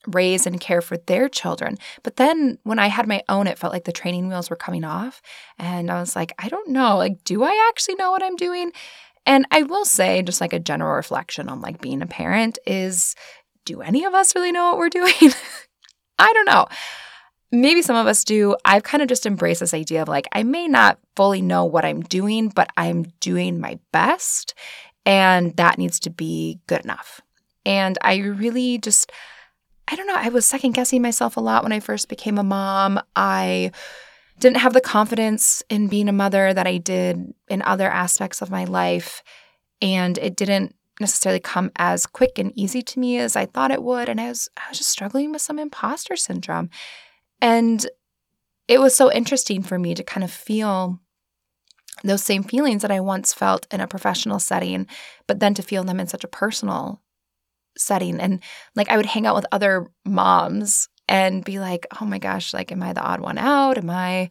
raise 0.07 0.45
and 0.45 0.59
care 0.59 0.81
for 0.81 0.97
their 0.97 1.29
children. 1.29 1.77
But 2.03 2.17
then 2.17 2.57
when 2.63 2.79
I 2.79 2.87
had 2.87 3.07
my 3.07 3.23
own, 3.29 3.47
it 3.47 3.57
felt 3.57 3.73
like 3.73 3.85
the 3.85 3.91
training 3.91 4.27
wheels 4.27 4.49
were 4.49 4.55
coming 4.55 4.83
off. 4.83 5.21
And 5.57 5.89
I 5.91 5.99
was 5.99 6.15
like, 6.15 6.33
I 6.39 6.49
don't 6.49 6.69
know. 6.69 6.97
Like, 6.97 7.23
do 7.23 7.43
I 7.43 7.69
actually 7.69 7.95
know 7.95 8.11
what 8.11 8.23
I'm 8.23 8.35
doing? 8.35 8.71
And 9.25 9.45
I 9.51 9.63
will 9.63 9.85
say, 9.85 10.21
just 10.21 10.41
like 10.41 10.53
a 10.53 10.59
general 10.59 10.95
reflection 10.95 11.49
on 11.49 11.61
like 11.61 11.81
being 11.81 12.01
a 12.01 12.07
parent 12.07 12.59
is 12.65 13.15
do 13.65 13.81
any 13.81 14.05
of 14.05 14.13
us 14.13 14.35
really 14.35 14.51
know 14.51 14.69
what 14.69 14.77
we're 14.77 14.89
doing? 14.89 15.33
I 16.19 16.31
don't 16.33 16.45
know. 16.45 16.67
Maybe 17.51 17.81
some 17.81 17.95
of 17.95 18.07
us 18.07 18.23
do. 18.23 18.55
I've 18.65 18.83
kind 18.83 19.01
of 19.01 19.09
just 19.09 19.25
embraced 19.25 19.59
this 19.59 19.73
idea 19.73 20.01
of 20.01 20.07
like, 20.07 20.27
I 20.31 20.43
may 20.43 20.67
not 20.67 20.99
fully 21.15 21.41
know 21.41 21.65
what 21.65 21.85
I'm 21.85 22.01
doing, 22.01 22.49
but 22.49 22.69
I'm 22.77 23.03
doing 23.19 23.59
my 23.59 23.79
best. 23.91 24.53
And 25.05 25.55
that 25.57 25.77
needs 25.77 25.99
to 26.01 26.09
be 26.09 26.59
good 26.67 26.81
enough. 26.83 27.21
And 27.65 27.97
I 28.01 28.17
really 28.17 28.77
just, 28.77 29.11
I 29.87 29.95
don't 29.95 30.07
know, 30.07 30.15
I 30.17 30.29
was 30.29 30.45
second 30.45 30.71
guessing 30.71 31.01
myself 31.01 31.37
a 31.37 31.41
lot 31.41 31.63
when 31.63 31.71
I 31.71 31.79
first 31.79 32.09
became 32.09 32.37
a 32.37 32.43
mom. 32.43 32.99
I 33.15 33.71
didn't 34.39 34.57
have 34.57 34.73
the 34.73 34.81
confidence 34.81 35.63
in 35.69 35.87
being 35.87 36.09
a 36.09 36.13
mother 36.13 36.53
that 36.53 36.67
I 36.67 36.77
did 36.77 37.33
in 37.47 37.61
other 37.61 37.89
aspects 37.89 38.41
of 38.41 38.49
my 38.49 38.65
life. 38.65 39.23
And 39.81 40.17
it 40.17 40.35
didn't 40.35 40.75
necessarily 40.99 41.39
come 41.39 41.71
as 41.75 42.05
quick 42.05 42.39
and 42.39 42.51
easy 42.55 42.81
to 42.81 42.99
me 42.99 43.17
as 43.17 43.35
I 43.35 43.45
thought 43.45 43.71
it 43.71 43.83
would. 43.83 44.09
And 44.09 44.19
I 44.19 44.29
was 44.29 44.49
I 44.57 44.69
was 44.69 44.77
just 44.77 44.89
struggling 44.89 45.31
with 45.31 45.41
some 45.41 45.59
imposter 45.59 46.15
syndrome. 46.15 46.69
And 47.41 47.85
it 48.67 48.79
was 48.79 48.95
so 48.95 49.11
interesting 49.11 49.61
for 49.61 49.77
me 49.77 49.93
to 49.93 50.03
kind 50.03 50.23
of 50.23 50.31
feel 50.31 50.99
those 52.03 52.23
same 52.23 52.43
feelings 52.43 52.81
that 52.81 52.91
I 52.91 52.99
once 52.99 53.33
felt 53.33 53.67
in 53.71 53.79
a 53.79 53.87
professional 53.87 54.39
setting, 54.39 54.87
but 55.27 55.39
then 55.39 55.53
to 55.53 55.61
feel 55.61 55.83
them 55.83 55.99
in 55.99 56.07
such 56.07 56.23
a 56.23 56.29
personal 56.29 57.01
setting. 57.77 58.19
And 58.19 58.41
like 58.75 58.89
I 58.89 58.97
would 58.97 59.05
hang 59.05 59.25
out 59.25 59.35
with 59.35 59.45
other 59.51 59.87
moms 60.05 60.89
and 61.07 61.43
be 61.43 61.59
like, 61.59 61.85
oh 61.99 62.05
my 62.05 62.17
gosh, 62.17 62.53
like, 62.53 62.71
am 62.71 62.83
I 62.83 62.93
the 62.93 63.01
odd 63.01 63.19
one 63.19 63.37
out? 63.37 63.77
Am 63.77 63.89
I, 63.89 64.29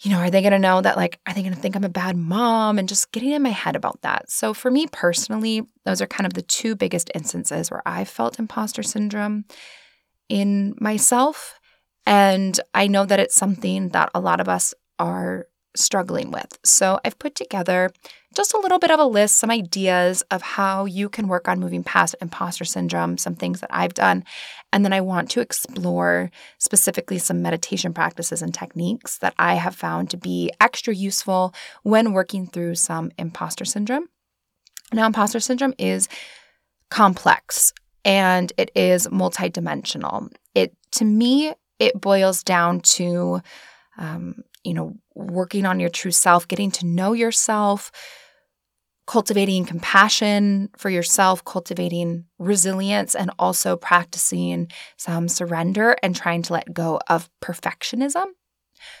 you 0.00 0.10
know, 0.10 0.18
are 0.18 0.30
they 0.30 0.42
going 0.42 0.52
to 0.52 0.58
know 0.58 0.80
that, 0.80 0.96
like, 0.96 1.20
are 1.26 1.34
they 1.34 1.42
going 1.42 1.54
to 1.54 1.60
think 1.60 1.76
I'm 1.76 1.84
a 1.84 1.88
bad 1.88 2.16
mom? 2.16 2.78
And 2.78 2.88
just 2.88 3.12
getting 3.12 3.30
in 3.30 3.42
my 3.42 3.50
head 3.50 3.76
about 3.76 4.02
that. 4.02 4.28
So, 4.30 4.52
for 4.52 4.70
me 4.70 4.88
personally, 4.90 5.62
those 5.84 6.00
are 6.02 6.08
kind 6.08 6.26
of 6.26 6.34
the 6.34 6.42
two 6.42 6.74
biggest 6.74 7.10
instances 7.14 7.70
where 7.70 7.82
I 7.86 8.04
felt 8.04 8.40
imposter 8.40 8.82
syndrome 8.82 9.44
in 10.28 10.74
myself. 10.80 11.60
And 12.04 12.58
I 12.74 12.88
know 12.88 13.04
that 13.06 13.20
it's 13.20 13.36
something 13.36 13.90
that 13.90 14.10
a 14.12 14.20
lot 14.20 14.40
of 14.40 14.48
us 14.48 14.74
are 14.98 15.46
struggling 15.74 16.30
with. 16.30 16.58
So 16.64 17.00
I've 17.04 17.18
put 17.18 17.34
together 17.34 17.90
just 18.34 18.54
a 18.54 18.58
little 18.58 18.78
bit 18.78 18.90
of 18.90 18.98
a 18.98 19.04
list, 19.04 19.38
some 19.38 19.50
ideas 19.50 20.22
of 20.30 20.40
how 20.40 20.86
you 20.86 21.08
can 21.08 21.28
work 21.28 21.48
on 21.48 21.60
moving 21.60 21.84
past 21.84 22.14
imposter 22.20 22.64
syndrome, 22.64 23.18
some 23.18 23.34
things 23.34 23.60
that 23.60 23.70
I've 23.72 23.94
done. 23.94 24.24
And 24.72 24.84
then 24.84 24.92
I 24.92 25.02
want 25.02 25.30
to 25.30 25.40
explore 25.40 26.30
specifically 26.58 27.18
some 27.18 27.42
meditation 27.42 27.92
practices 27.92 28.40
and 28.40 28.54
techniques 28.54 29.18
that 29.18 29.34
I 29.38 29.54
have 29.54 29.74
found 29.74 30.10
to 30.10 30.16
be 30.16 30.50
extra 30.60 30.94
useful 30.94 31.54
when 31.82 32.12
working 32.12 32.46
through 32.46 32.76
some 32.76 33.12
imposter 33.18 33.66
syndrome. 33.66 34.06
Now, 34.92 35.06
imposter 35.06 35.40
syndrome 35.40 35.74
is 35.78 36.08
complex 36.90 37.72
and 38.04 38.52
it 38.56 38.70
is 38.74 39.06
multidimensional. 39.08 40.32
It, 40.54 40.74
to 40.92 41.04
me, 41.04 41.52
it 41.78 42.00
boils 42.00 42.42
down 42.42 42.80
to 42.80 43.42
um, 43.98 44.42
you 44.64 44.74
know, 44.74 44.96
working 45.14 45.66
on 45.66 45.80
your 45.80 45.88
true 45.88 46.10
self, 46.10 46.48
getting 46.48 46.70
to 46.72 46.86
know 46.86 47.12
yourself, 47.12 47.90
cultivating 49.06 49.64
compassion 49.64 50.70
for 50.76 50.90
yourself, 50.90 51.44
cultivating 51.44 52.24
resilience, 52.38 53.14
and 53.14 53.30
also 53.38 53.76
practicing 53.76 54.70
some 54.96 55.28
surrender 55.28 55.96
and 56.02 56.14
trying 56.14 56.42
to 56.42 56.52
let 56.52 56.72
go 56.72 57.00
of 57.08 57.28
perfectionism. 57.42 58.26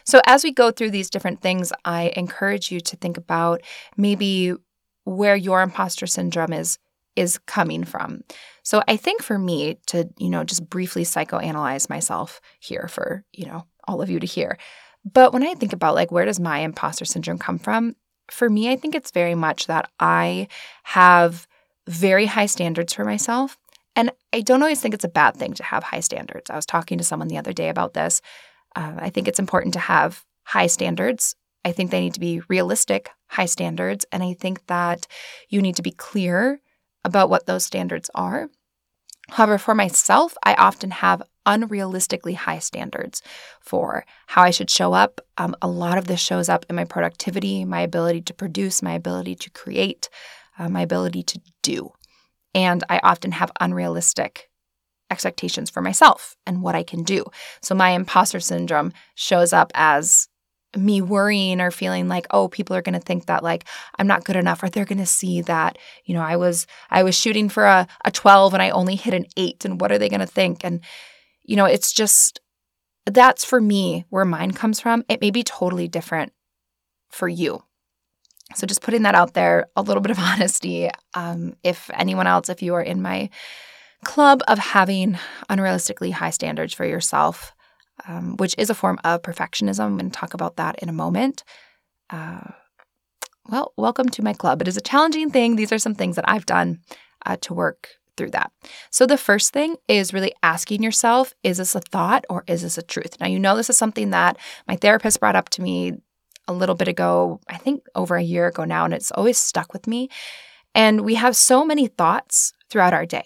So, 0.04 0.20
as 0.26 0.44
we 0.44 0.52
go 0.52 0.70
through 0.70 0.90
these 0.90 1.10
different 1.10 1.40
things, 1.40 1.72
I 1.84 2.12
encourage 2.16 2.70
you 2.70 2.80
to 2.80 2.96
think 2.96 3.16
about 3.16 3.62
maybe 3.96 4.54
where 5.04 5.36
your 5.36 5.62
imposter 5.62 6.06
syndrome 6.06 6.52
is 6.52 6.78
is 7.16 7.38
coming 7.46 7.84
from. 7.84 8.22
So 8.62 8.82
I 8.88 8.96
think 8.96 9.22
for 9.22 9.38
me 9.38 9.78
to, 9.88 10.08
you 10.18 10.30
know, 10.30 10.44
just 10.44 10.68
briefly 10.68 11.04
psychoanalyze 11.04 11.90
myself 11.90 12.40
here 12.58 12.88
for, 12.88 13.24
you 13.32 13.46
know, 13.46 13.66
all 13.86 14.00
of 14.00 14.08
you 14.08 14.20
to 14.20 14.26
hear. 14.26 14.56
But 15.04 15.32
when 15.32 15.46
I 15.46 15.54
think 15.54 15.72
about 15.72 15.94
like 15.94 16.12
where 16.12 16.24
does 16.24 16.40
my 16.40 16.60
imposter 16.60 17.04
syndrome 17.04 17.38
come 17.38 17.58
from? 17.58 17.96
For 18.30 18.48
me, 18.48 18.70
I 18.70 18.76
think 18.76 18.94
it's 18.94 19.10
very 19.10 19.34
much 19.34 19.66
that 19.66 19.90
I 19.98 20.48
have 20.84 21.46
very 21.86 22.26
high 22.26 22.46
standards 22.46 22.92
for 22.92 23.04
myself. 23.04 23.58
And 23.96 24.10
I 24.32 24.40
don't 24.40 24.62
always 24.62 24.80
think 24.80 24.94
it's 24.94 25.04
a 25.04 25.08
bad 25.08 25.36
thing 25.36 25.52
to 25.54 25.64
have 25.64 25.82
high 25.82 26.00
standards. 26.00 26.48
I 26.48 26.56
was 26.56 26.66
talking 26.66 26.98
to 26.98 27.04
someone 27.04 27.28
the 27.28 27.38
other 27.38 27.52
day 27.52 27.68
about 27.68 27.94
this. 27.94 28.22
Uh, 28.74 28.94
I 28.96 29.10
think 29.10 29.28
it's 29.28 29.38
important 29.38 29.74
to 29.74 29.80
have 29.80 30.24
high 30.44 30.68
standards. 30.68 31.36
I 31.64 31.72
think 31.72 31.90
they 31.90 32.00
need 32.00 32.14
to 32.14 32.20
be 32.20 32.40
realistic, 32.48 33.10
high 33.28 33.46
standards. 33.46 34.06
And 34.10 34.22
I 34.22 34.34
think 34.34 34.66
that 34.66 35.06
you 35.48 35.60
need 35.60 35.76
to 35.76 35.82
be 35.82 35.90
clear 35.90 36.60
about 37.04 37.28
what 37.28 37.46
those 37.46 37.66
standards 37.66 38.10
are. 38.14 38.48
However, 39.28 39.58
for 39.58 39.74
myself, 39.74 40.36
I 40.42 40.54
often 40.54 40.90
have 40.90 41.22
unrealistically 41.46 42.34
high 42.34 42.58
standards 42.58 43.22
for 43.60 44.04
how 44.26 44.42
I 44.42 44.50
should 44.50 44.70
show 44.70 44.92
up. 44.92 45.20
Um, 45.38 45.56
a 45.60 45.68
lot 45.68 45.98
of 45.98 46.06
this 46.06 46.20
shows 46.20 46.48
up 46.48 46.66
in 46.68 46.76
my 46.76 46.84
productivity, 46.84 47.64
my 47.64 47.80
ability 47.80 48.22
to 48.22 48.34
produce, 48.34 48.82
my 48.82 48.94
ability 48.94 49.34
to 49.36 49.50
create, 49.50 50.08
uh, 50.58 50.68
my 50.68 50.82
ability 50.82 51.22
to 51.24 51.40
do. 51.62 51.92
And 52.54 52.84
I 52.88 53.00
often 53.02 53.32
have 53.32 53.50
unrealistic 53.60 54.50
expectations 55.10 55.70
for 55.70 55.82
myself 55.82 56.36
and 56.46 56.62
what 56.62 56.74
I 56.74 56.82
can 56.82 57.02
do. 57.02 57.24
So 57.60 57.74
my 57.74 57.90
imposter 57.90 58.40
syndrome 58.40 58.92
shows 59.14 59.52
up 59.52 59.70
as 59.74 60.28
me 60.76 61.02
worrying 61.02 61.60
or 61.60 61.70
feeling 61.70 62.08
like 62.08 62.26
oh 62.30 62.48
people 62.48 62.74
are 62.74 62.80
going 62.80 62.94
to 62.94 62.98
think 62.98 63.26
that 63.26 63.42
like 63.42 63.64
i'm 63.98 64.06
not 64.06 64.24
good 64.24 64.36
enough 64.36 64.62
or 64.62 64.70
they're 64.70 64.86
going 64.86 64.96
to 64.96 65.04
see 65.04 65.42
that 65.42 65.76
you 66.06 66.14
know 66.14 66.22
i 66.22 66.34
was 66.34 66.66
i 66.90 67.02
was 67.02 67.14
shooting 67.14 67.50
for 67.50 67.66
a, 67.66 67.86
a 68.06 68.10
12 68.10 68.54
and 68.54 68.62
i 68.62 68.70
only 68.70 68.96
hit 68.96 69.12
an 69.12 69.26
8 69.36 69.66
and 69.66 69.80
what 69.80 69.92
are 69.92 69.98
they 69.98 70.08
going 70.08 70.20
to 70.20 70.26
think 70.26 70.64
and 70.64 70.80
you 71.44 71.56
know 71.56 71.64
it's 71.64 71.92
just 71.92 72.40
that's 73.06 73.44
for 73.44 73.60
me 73.60 74.04
where 74.10 74.24
mine 74.24 74.52
comes 74.52 74.80
from 74.80 75.04
it 75.08 75.20
may 75.20 75.30
be 75.30 75.42
totally 75.42 75.88
different 75.88 76.32
for 77.10 77.28
you 77.28 77.62
so 78.54 78.66
just 78.66 78.82
putting 78.82 79.02
that 79.02 79.14
out 79.14 79.34
there 79.34 79.66
a 79.76 79.82
little 79.82 80.02
bit 80.02 80.10
of 80.10 80.18
honesty 80.20 80.90
um, 81.14 81.54
if 81.62 81.90
anyone 81.94 82.26
else 82.26 82.48
if 82.48 82.62
you 82.62 82.74
are 82.74 82.82
in 82.82 83.02
my 83.02 83.28
club 84.04 84.42
of 84.48 84.58
having 84.58 85.16
unrealistically 85.48 86.12
high 86.12 86.30
standards 86.30 86.74
for 86.74 86.84
yourself 86.84 87.54
um, 88.06 88.36
which 88.36 88.54
is 88.58 88.70
a 88.70 88.74
form 88.74 88.98
of 89.04 89.22
perfectionism. 89.22 89.84
I'm 89.84 89.98
going 89.98 90.10
to 90.10 90.18
talk 90.18 90.34
about 90.34 90.56
that 90.56 90.78
in 90.80 90.88
a 90.88 90.92
moment. 90.92 91.44
Uh, 92.10 92.40
well, 93.46 93.72
welcome 93.76 94.08
to 94.10 94.22
my 94.22 94.32
club. 94.32 94.62
It 94.62 94.68
is 94.68 94.76
a 94.76 94.82
challenging 94.82 95.30
thing. 95.30 95.56
These 95.56 95.72
are 95.72 95.78
some 95.78 95.94
things 95.94 96.16
that 96.16 96.28
I've 96.28 96.46
done 96.46 96.80
uh, 97.26 97.36
to 97.42 97.54
work 97.54 97.88
through 98.16 98.30
that. 98.30 98.52
So, 98.90 99.06
the 99.06 99.18
first 99.18 99.52
thing 99.52 99.76
is 99.88 100.12
really 100.12 100.34
asking 100.42 100.82
yourself 100.82 101.34
is 101.42 101.58
this 101.58 101.74
a 101.74 101.80
thought 101.80 102.24
or 102.28 102.44
is 102.46 102.62
this 102.62 102.78
a 102.78 102.82
truth? 102.82 103.16
Now, 103.20 103.26
you 103.26 103.38
know, 103.38 103.56
this 103.56 103.70
is 103.70 103.76
something 103.76 104.10
that 104.10 104.38
my 104.66 104.76
therapist 104.76 105.20
brought 105.20 105.36
up 105.36 105.48
to 105.50 105.62
me 105.62 105.94
a 106.48 106.52
little 106.52 106.74
bit 106.74 106.88
ago, 106.88 107.40
I 107.48 107.56
think 107.56 107.84
over 107.94 108.16
a 108.16 108.22
year 108.22 108.46
ago 108.48 108.64
now, 108.64 108.84
and 108.84 108.94
it's 108.94 109.12
always 109.12 109.38
stuck 109.38 109.72
with 109.72 109.86
me. 109.86 110.08
And 110.74 111.02
we 111.02 111.14
have 111.14 111.36
so 111.36 111.64
many 111.64 111.86
thoughts 111.86 112.52
throughout 112.70 112.94
our 112.94 113.06
day. 113.06 113.24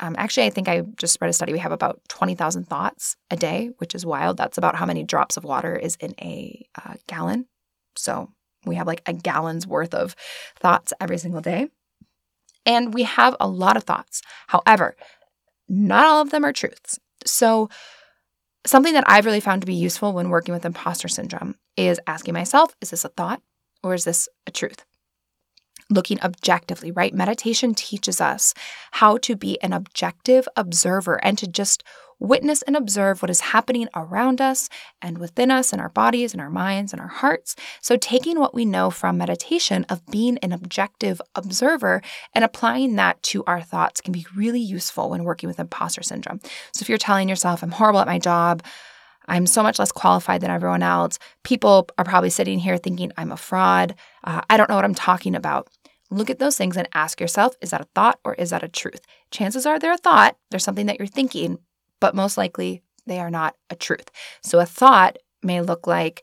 Um, 0.00 0.14
actually, 0.16 0.46
I 0.46 0.50
think 0.50 0.68
I 0.68 0.82
just 0.96 1.18
read 1.20 1.28
a 1.28 1.32
study. 1.32 1.52
We 1.52 1.58
have 1.58 1.72
about 1.72 2.00
20,000 2.08 2.68
thoughts 2.68 3.16
a 3.30 3.36
day, 3.36 3.70
which 3.78 3.94
is 3.94 4.06
wild. 4.06 4.36
That's 4.36 4.58
about 4.58 4.76
how 4.76 4.86
many 4.86 5.02
drops 5.02 5.36
of 5.36 5.44
water 5.44 5.74
is 5.76 5.96
in 5.96 6.14
a 6.20 6.66
uh, 6.76 6.94
gallon. 7.06 7.46
So 7.96 8.30
we 8.64 8.76
have 8.76 8.86
like 8.86 9.02
a 9.06 9.12
gallon's 9.12 9.66
worth 9.66 9.94
of 9.94 10.14
thoughts 10.56 10.92
every 11.00 11.18
single 11.18 11.40
day. 11.40 11.68
And 12.68 12.94
we 12.94 13.02
have 13.02 13.34
a 13.40 13.48
lot 13.48 13.76
of 13.76 13.82
thoughts. 13.82 14.22
However, 14.46 14.94
not 15.68 16.06
all 16.06 16.22
of 16.22 16.30
them 16.30 16.44
are 16.44 16.52
truths. 16.52 17.00
So, 17.24 17.68
something 18.64 18.92
that 18.92 19.08
I've 19.08 19.24
really 19.24 19.40
found 19.40 19.62
to 19.62 19.66
be 19.66 19.74
useful 19.74 20.12
when 20.12 20.28
working 20.28 20.54
with 20.54 20.64
imposter 20.64 21.08
syndrome 21.08 21.56
is 21.76 21.98
asking 22.06 22.34
myself, 22.34 22.76
is 22.80 22.90
this 22.90 23.04
a 23.04 23.08
thought 23.08 23.42
or 23.82 23.94
is 23.94 24.04
this 24.04 24.28
a 24.46 24.50
truth? 24.50 24.84
looking 25.90 26.20
objectively, 26.22 26.90
right? 26.90 27.14
Meditation 27.14 27.74
teaches 27.74 28.20
us 28.20 28.54
how 28.92 29.16
to 29.18 29.36
be 29.36 29.60
an 29.62 29.72
objective 29.72 30.48
observer 30.56 31.22
and 31.24 31.38
to 31.38 31.46
just 31.46 31.82
witness 32.18 32.62
and 32.62 32.76
observe 32.76 33.22
what 33.22 33.30
is 33.30 33.40
happening 33.40 33.88
around 33.94 34.40
us 34.40 34.68
and 35.00 35.18
within 35.18 35.50
us 35.50 35.72
in 35.72 35.80
our 35.80 35.88
bodies 35.88 36.32
and 36.32 36.40
our 36.40 36.50
minds 36.50 36.92
and 36.92 37.00
our 37.00 37.08
hearts. 37.08 37.54
So, 37.80 37.96
taking 37.96 38.38
what 38.38 38.54
we 38.54 38.64
know 38.64 38.90
from 38.90 39.18
meditation 39.18 39.84
of 39.88 40.04
being 40.06 40.38
an 40.38 40.52
objective 40.52 41.20
observer 41.34 42.02
and 42.34 42.44
applying 42.44 42.96
that 42.96 43.22
to 43.24 43.44
our 43.46 43.60
thoughts 43.60 44.00
can 44.00 44.12
be 44.12 44.26
really 44.36 44.60
useful 44.60 45.10
when 45.10 45.24
working 45.24 45.48
with 45.48 45.60
imposter 45.60 46.02
syndrome. 46.02 46.40
So, 46.72 46.82
if 46.82 46.88
you're 46.88 46.98
telling 46.98 47.28
yourself, 47.28 47.62
I'm 47.62 47.70
horrible 47.70 48.00
at 48.00 48.06
my 48.06 48.18
job, 48.18 48.62
I'm 49.28 49.46
so 49.46 49.62
much 49.62 49.78
less 49.78 49.92
qualified 49.92 50.40
than 50.40 50.50
everyone 50.50 50.82
else. 50.82 51.18
People 51.44 51.88
are 51.98 52.04
probably 52.04 52.30
sitting 52.30 52.58
here 52.58 52.78
thinking 52.78 53.12
I'm 53.16 53.30
a 53.30 53.36
fraud. 53.36 53.94
Uh, 54.24 54.40
I 54.48 54.56
don't 54.56 54.70
know 54.70 54.76
what 54.76 54.84
I'm 54.86 54.94
talking 54.94 55.34
about. 55.34 55.68
Look 56.10 56.30
at 56.30 56.38
those 56.38 56.56
things 56.56 56.78
and 56.78 56.88
ask 56.94 57.20
yourself 57.20 57.54
is 57.60 57.70
that 57.70 57.82
a 57.82 57.88
thought 57.94 58.18
or 58.24 58.34
is 58.34 58.50
that 58.50 58.62
a 58.62 58.68
truth? 58.68 59.02
Chances 59.30 59.66
are 59.66 59.78
they're 59.78 59.92
a 59.92 59.98
thought, 59.98 60.36
they're 60.50 60.58
something 60.58 60.86
that 60.86 60.98
you're 60.98 61.06
thinking, 61.06 61.58
but 62.00 62.14
most 62.14 62.36
likely 62.36 62.82
they 63.06 63.18
are 63.18 63.30
not 63.30 63.56
a 63.70 63.76
truth. 63.76 64.10
So 64.42 64.60
a 64.60 64.66
thought 64.66 65.18
may 65.42 65.60
look 65.60 65.86
like, 65.86 66.22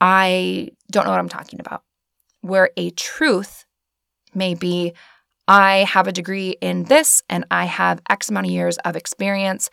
I 0.00 0.70
don't 0.90 1.04
know 1.04 1.10
what 1.10 1.20
I'm 1.20 1.28
talking 1.28 1.60
about, 1.60 1.82
where 2.40 2.70
a 2.76 2.90
truth 2.90 3.64
may 4.34 4.54
be, 4.54 4.92
I 5.48 5.78
have 5.88 6.06
a 6.06 6.12
degree 6.12 6.56
in 6.60 6.84
this 6.84 7.22
and 7.28 7.44
I 7.50 7.66
have 7.66 8.02
X 8.10 8.28
amount 8.28 8.46
of 8.46 8.52
years 8.52 8.78
of 8.78 8.96
experience 8.96 9.70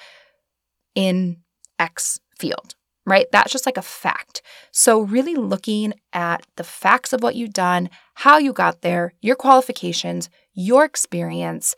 in 0.96 1.38
X 1.80 2.20
field 2.38 2.76
right? 3.06 3.28
That's 3.32 3.52
just 3.52 3.66
like 3.66 3.78
a 3.78 3.82
fact. 3.82 4.42
So, 4.72 5.02
really 5.02 5.36
looking 5.36 5.94
at 6.14 6.46
the 6.56 6.64
facts 6.64 7.14
of 7.14 7.22
what 7.22 7.36
you've 7.36 7.54
done, 7.54 7.90
how 8.16 8.38
you 8.38 8.54
got 8.54 8.82
there, 8.82 9.14
your 9.22 9.36
qualifications, 9.36 10.30
your 10.54 10.86
experience, 10.86 11.76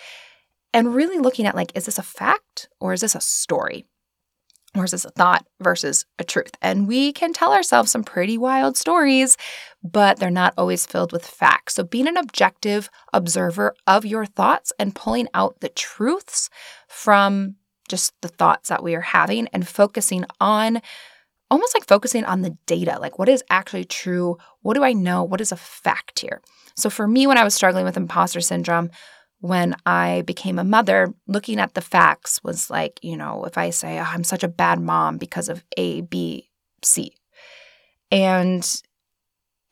and 0.75 0.94
really 0.94 1.20
looking 1.20 1.48
at 1.48 1.55
like, 1.55 1.72
is 1.74 1.86
this 1.86 1.98
a 1.98 2.03
fact 2.03 2.67
or 2.82 2.91
is 2.91 3.00
this 3.00 3.15
a 3.15 3.22
story? 3.22 3.86
Or 4.75 4.84
is 4.84 4.91
this 4.91 5.05
a 5.05 5.10
thought 5.10 5.46
versus 5.62 6.05
a 6.20 6.25
truth? 6.25 6.51
And 6.62 6.86
we 6.86 7.13
can 7.13 7.32
tell 7.32 7.53
ourselves 7.53 7.89
some 7.89 8.03
pretty 8.03 8.38
wild 8.38 8.75
stories, 8.75 9.38
but 9.82 10.20
they're 10.20 10.29
not 10.29 10.53
always 10.58 10.86
filled 10.86 11.13
with 11.13 11.25
facts. 11.25 11.75
So, 11.75 11.86
being 11.86 12.10
an 12.10 12.17
objective 12.17 12.89
observer 13.13 13.74
of 13.88 14.05
your 14.05 14.25
thoughts 14.25 14.74
and 14.77 14.94
pulling 14.94 15.29
out 15.34 15.62
the 15.62 15.70
truths 15.70 16.50
from 16.89 17.55
just 17.88 18.13
the 18.22 18.27
thoughts 18.27 18.67
that 18.67 18.84
we 18.84 18.96
are 18.96 19.01
having 19.01 19.48
and 19.53 19.65
focusing 19.65 20.25
on 20.41 20.82
almost 21.50 21.75
like 21.75 21.88
focusing 21.88 22.25
on 22.25 22.41
the 22.41 22.58
data 22.65 22.98
like 23.00 23.20
what 23.20 23.29
is 23.29 23.44
actually 23.51 23.86
true 23.86 24.36
what 24.62 24.74
do 24.74 24.84
i 24.84 24.94
know 24.94 25.24
what 25.24 25.39
is 25.39 25.51
a 25.51 25.55
fact 25.55 26.17
here 26.17 26.41
so 26.75 26.89
for 26.89 27.08
me 27.08 27.27
when 27.27 27.38
i 27.38 27.44
was 27.44 27.53
struggling 27.53 27.86
with 27.86 27.96
imposter 27.96 28.41
syndrome 28.41 28.89
when 29.48 29.75
i 29.86 30.22
became 30.24 30.60
a 30.60 30.64
mother 30.64 31.14
looking 31.28 31.60
at 31.60 31.74
the 31.74 31.82
facts 31.82 32.44
was 32.44 32.70
like 32.70 33.00
you 33.02 33.16
know 33.16 33.44
if 33.46 33.58
i 33.58 33.70
say 33.70 34.00
oh, 34.00 34.08
i'm 34.08 34.24
such 34.24 34.44
a 34.44 34.48
bad 34.48 34.80
mom 34.80 35.18
because 35.18 35.50
of 35.50 35.64
a 35.78 36.02
b 36.02 36.50
c 36.84 37.16
and 38.12 38.82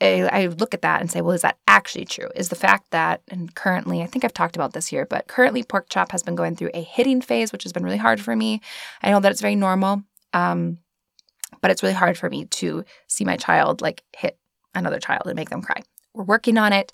I 0.04 0.48
look 0.48 0.74
at 0.74 0.82
that 0.82 1.00
and 1.02 1.10
say, 1.10 1.22
well, 1.22 1.32
is 1.32 1.44
that 1.44 1.58
actually 1.68 2.06
true? 2.06 2.28
Is 2.36 2.50
the 2.50 2.56
fact 2.56 2.92
that, 2.92 3.22
and 3.30 3.54
currently, 3.56 4.02
I 4.02 4.06
think 4.06 4.26
I've 4.26 4.34
talked 4.34 4.56
about 4.56 4.74
this 4.74 4.88
here, 4.88 5.06
but 5.06 5.28
currently 5.28 5.64
Pork 5.64 5.88
Chop 5.90 6.12
has 6.12 6.24
been 6.24 6.36
going 6.36 6.56
through 6.56 6.72
a 6.74 6.82
hitting 6.82 7.22
phase, 7.22 7.52
which 7.52 7.64
has 7.64 7.72
been 7.72 7.84
really 7.84 7.98
hard 7.98 8.20
for 8.20 8.36
me. 8.36 8.60
I 9.02 9.12
know 9.12 9.20
that 9.22 9.32
it's 9.32 9.42
very 9.42 9.56
normal, 9.56 10.04
um, 10.34 10.80
but 11.62 11.72
it's 11.72 11.84
really 11.84 11.96
hard 11.96 12.18
for 12.18 12.30
me 12.30 12.46
to 12.46 12.84
see 13.08 13.24
my 13.24 13.38
child 13.38 13.82
like 13.82 14.04
hit 14.16 14.38
another 14.76 15.00
child 15.00 15.24
and 15.26 15.36
make 15.36 15.50
them 15.50 15.62
cry. 15.62 15.82
We're 16.14 16.26
working 16.26 16.58
on 16.58 16.74
it. 16.74 16.92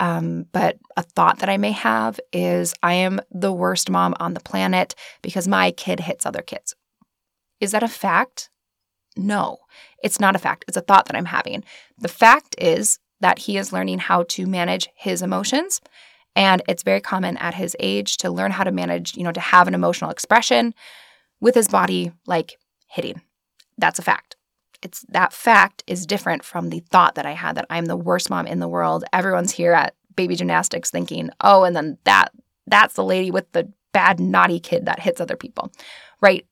Um, 0.00 0.46
but 0.52 0.78
a 0.96 1.02
thought 1.02 1.38
that 1.38 1.48
I 1.48 1.56
may 1.56 1.72
have 1.72 2.18
is 2.32 2.74
I 2.82 2.94
am 2.94 3.20
the 3.30 3.52
worst 3.52 3.90
mom 3.90 4.14
on 4.18 4.34
the 4.34 4.40
planet 4.40 4.94
because 5.22 5.46
my 5.46 5.70
kid 5.70 6.00
hits 6.00 6.26
other 6.26 6.42
kids. 6.42 6.74
Is 7.60 7.72
that 7.72 7.82
a 7.82 7.88
fact? 7.88 8.50
No, 9.16 9.58
it's 10.02 10.18
not 10.18 10.34
a 10.34 10.40
fact. 10.40 10.64
It's 10.66 10.76
a 10.76 10.82
thought 10.82 11.06
that 11.06 11.16
I'm 11.16 11.26
having. 11.26 11.64
The 11.98 12.08
fact 12.08 12.56
is 12.58 12.98
that 13.20 13.38
he 13.40 13.56
is 13.56 13.72
learning 13.72 14.00
how 14.00 14.24
to 14.24 14.46
manage 14.46 14.88
his 14.94 15.22
emotions. 15.22 15.80
And 16.36 16.62
it's 16.68 16.82
very 16.82 17.00
common 17.00 17.36
at 17.36 17.54
his 17.54 17.76
age 17.78 18.16
to 18.18 18.30
learn 18.30 18.50
how 18.50 18.64
to 18.64 18.72
manage, 18.72 19.16
you 19.16 19.22
know, 19.22 19.32
to 19.32 19.40
have 19.40 19.68
an 19.68 19.74
emotional 19.74 20.10
expression 20.10 20.74
with 21.40 21.54
his 21.54 21.68
body 21.68 22.10
like 22.26 22.58
hitting. 22.88 23.22
That's 23.78 23.98
a 23.98 24.02
fact. 24.02 24.36
It's 24.84 25.04
that 25.08 25.32
fact 25.32 25.82
is 25.86 26.06
different 26.06 26.44
from 26.44 26.68
the 26.68 26.80
thought 26.80 27.14
that 27.16 27.26
I 27.26 27.32
had 27.32 27.56
that 27.56 27.66
I'm 27.70 27.86
the 27.86 27.96
worst 27.96 28.30
mom 28.30 28.46
in 28.46 28.60
the 28.60 28.68
world. 28.68 29.02
Everyone's 29.12 29.52
here 29.52 29.72
at 29.72 29.94
baby 30.14 30.36
gymnastics 30.36 30.90
thinking, 30.90 31.30
"Oh, 31.40 31.64
and 31.64 31.74
then 31.74 31.98
that 32.04 32.32
that's 32.66 32.94
the 32.94 33.02
lady 33.02 33.30
with 33.30 33.50
the 33.52 33.72
bad 33.92 34.20
naughty 34.20 34.60
kid 34.60 34.84
that 34.86 35.00
hits 35.00 35.20
other 35.20 35.36
people." 35.36 35.72
Right? 36.20 36.46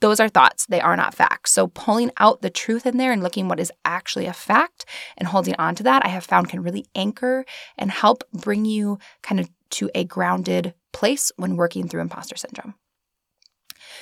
Those 0.00 0.20
are 0.20 0.28
thoughts, 0.28 0.66
they 0.66 0.80
are 0.80 0.96
not 0.96 1.14
facts. 1.14 1.50
So, 1.52 1.68
pulling 1.68 2.10
out 2.18 2.42
the 2.42 2.50
truth 2.50 2.86
in 2.86 2.98
there 2.98 3.10
and 3.10 3.22
looking 3.22 3.48
what 3.48 3.60
is 3.60 3.72
actually 3.84 4.26
a 4.26 4.32
fact 4.32 4.84
and 5.16 5.28
holding 5.28 5.54
on 5.56 5.74
to 5.76 5.82
that, 5.84 6.04
I 6.04 6.08
have 6.08 6.24
found 6.24 6.50
can 6.50 6.62
really 6.62 6.86
anchor 6.94 7.44
and 7.78 7.90
help 7.90 8.22
bring 8.32 8.64
you 8.66 8.98
kind 9.22 9.40
of 9.40 9.48
to 9.70 9.90
a 9.94 10.04
grounded 10.04 10.74
place 10.92 11.32
when 11.36 11.56
working 11.56 11.88
through 11.88 12.02
imposter 12.02 12.36
syndrome. 12.36 12.74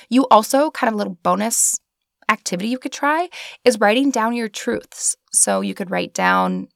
You 0.09 0.27
also, 0.29 0.69
kind 0.71 0.89
of 0.89 0.95
a 0.95 0.97
little 0.97 1.17
bonus 1.23 1.79
activity 2.33 2.69
you 2.69 2.79
could 2.79 2.91
try 2.91 3.29
is 3.63 3.79
writing 3.79 4.11
down 4.11 4.35
your 4.35 4.49
truths. 4.49 5.15
So, 5.31 5.61
you 5.61 5.73
could 5.73 5.91
write 5.91 6.13
down 6.13 6.67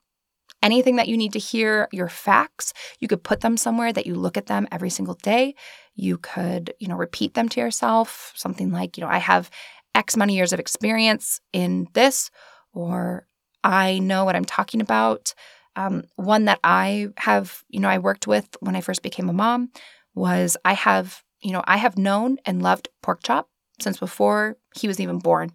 anything 0.64 0.96
that 0.96 1.08
you 1.08 1.18
need 1.18 1.34
to 1.34 1.40
hear, 1.40 1.88
your 1.92 2.10
facts. 2.10 2.74
You 3.00 3.08
could 3.08 3.24
put 3.24 3.42
them 3.42 3.58
somewhere 3.58 3.94
that 3.94 4.08
you 4.08 4.16
look 4.16 4.38
at 4.38 4.48
them 4.48 4.68
every 4.72 4.90
single 4.90 5.14
day. 5.16 5.56
You 5.96 6.18
could, 6.18 6.74
you 6.80 6.88
know, 6.88 6.96
repeat 6.96 7.34
them 7.34 7.50
to 7.50 7.60
yourself, 7.60 8.34
something 8.36 8.72
like, 8.72 8.98
you 8.98 9.02
know, 9.02 9.10
I 9.10 9.20
have 9.20 9.50
X 9.96 10.18
many 10.18 10.36
years 10.36 10.54
of 10.54 10.60
experience 10.60 11.40
in 11.54 11.88
this, 11.94 12.30
or 12.74 13.28
I 13.64 14.00
know 14.00 14.26
what 14.26 14.36
I'm 14.36 14.46
talking 14.46 14.82
about. 14.82 15.34
Um, 15.76 16.04
one 16.16 16.46
that 16.46 16.60
I 16.64 17.10
have, 17.18 17.64
you 17.70 17.80
know, 17.80 17.90
I 17.90 18.00
worked 18.00 18.28
with 18.28 18.48
when 18.60 18.76
I 18.76 18.82
first 18.82 19.04
became 19.04 19.30
a 19.30 19.34
mom 19.34 19.70
was 20.16 20.58
I 20.66 20.74
have, 20.74 21.24
you 21.42 21.52
know, 21.52 21.64
I 21.66 21.78
have 21.78 21.98
known 21.98 22.38
and 22.46 22.62
loved 22.64 22.90
pork 23.04 23.22
chop 23.24 23.50
since 23.80 23.98
before 23.98 24.58
he 24.78 24.88
was 24.88 25.00
even 25.00 25.20
born. 25.20 25.52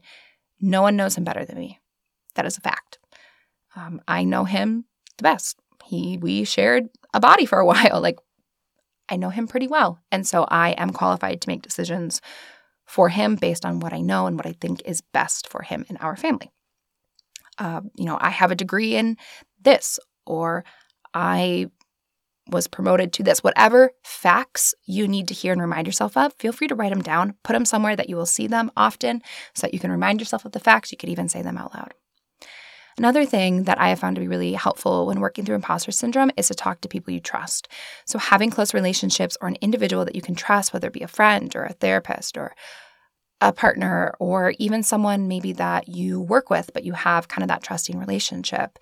No 0.61 0.83
one 0.83 0.97
knows 0.97 1.17
him 1.17 1.25
better 1.25 1.45
than 1.45 1.59
me. 1.59 1.79
That 2.35 2.47
is 2.47 2.57
a 2.57 2.61
fact. 2.61 2.99
Um, 3.77 4.01
I 4.07 4.25
know 4.25 4.45
him 4.45 4.85
the 5.19 5.23
best. 5.23 5.59
He, 5.85 6.19
we 6.19 6.45
shared 6.45 6.89
a 7.15 7.21
body 7.21 7.47
for 7.47 7.59
a 7.59 7.67
while. 7.67 8.01
Like 8.01 8.19
I 9.09 9.17
know 9.17 9.31
him 9.31 9.47
pretty 9.47 9.69
well. 9.69 9.99
And 10.11 10.27
so 10.27 10.45
I 10.49 10.71
am 10.71 10.91
qualified 10.91 11.41
to 11.43 11.49
make 11.49 11.63
decisions 11.63 12.21
for 12.87 13.09
him 13.09 13.37
based 13.37 13.65
on 13.65 13.81
what 13.81 13.93
I 13.93 14.01
know 14.01 14.27
and 14.27 14.37
what 14.37 14.47
I 14.47 14.53
think 14.53 14.83
is 14.85 15.01
best 15.01 15.49
for 15.49 15.63
him 15.63 15.85
and 15.89 15.99
our 16.01 16.17
family. 16.17 16.51
Uh, 17.59 17.83
you 17.97 18.05
know, 18.05 18.19
I 18.21 18.31
have 18.31 18.51
a 18.51 18.57
degree 18.57 18.97
in 18.97 19.17
this, 19.61 19.99
or 20.27 20.65
I 21.15 21.71
was 22.49 22.67
promoted 22.67 23.13
to 23.13 23.23
this. 23.23 23.43
Whatever 23.43 23.93
facts 24.03 24.75
you 24.85 25.07
need 25.07 25.29
to 25.29 25.35
hear 25.35 25.53
and 25.53 25.61
remind 25.61 25.87
yourself 25.87 26.17
of, 26.17 26.33
feel 26.35 26.53
free 26.53 26.69
to 26.69 26.75
write 26.75 26.91
them 26.91 27.03
down. 27.03 27.35
Put 27.43 27.53
them 27.53 27.65
somewhere 27.65 27.97
that 27.97 28.09
you 28.09 28.17
will 28.17 28.27
see 28.27 28.47
them 28.47 28.71
often 28.77 29.23
so 29.55 29.67
that 29.67 29.75
you 29.75 29.81
can 29.81 29.91
remind 29.91 30.21
yourself 30.21 30.45
of 30.45 30.53
the 30.53 30.61
facts. 30.61 30.91
You 30.91 30.99
could 30.99 31.09
even 31.09 31.29
say 31.29 31.43
them 31.43 31.57
out 31.57 31.75
loud. 31.75 31.95
Another 32.99 33.25
thing 33.25 33.65
that 33.65 33.81
I 33.81 33.89
have 33.89 34.01
found 34.01 34.17
to 34.17 34.21
be 34.21 34.29
really 34.29 34.53
helpful 34.53 35.07
when 35.07 35.21
working 35.21 35.45
through 35.45 35.55
imposter 35.55 35.93
syndrome 35.93 36.31
is 36.37 36.49
to 36.49 36.55
talk 36.55 36.83
to 36.83 36.89
people 36.89 37.13
you 37.13 37.21
trust. 37.21 37.69
So, 38.05 38.19
having 38.19 38.51
close 38.51 38.75
relationships 38.75 39.37
or 39.41 39.49
an 39.49 39.57
individual 39.63 40.05
that 40.05 40.15
you 40.15 40.21
can 40.21 40.35
trust, 40.35 40.73
whether 40.73 40.89
it 40.89 40.93
be 40.93 41.01
a 41.01 41.09
friend 41.09 41.55
or 41.57 41.65
a 41.65 41.73
therapist 41.73 42.37
or 42.37 42.55
a 43.41 43.53
partner, 43.53 44.15
or 44.21 44.53
even 44.59 44.83
someone 44.83 45.27
maybe 45.27 45.53
that 45.55 45.89
you 45.89 46.21
work 46.21 46.51
with, 46.51 46.71
but 46.75 46.85
you 46.85 46.93
have 46.93 47.29
kind 47.29 47.43
of 47.43 47.49
that 47.49 47.63
trusting 47.63 47.99
relationship. 47.99 48.79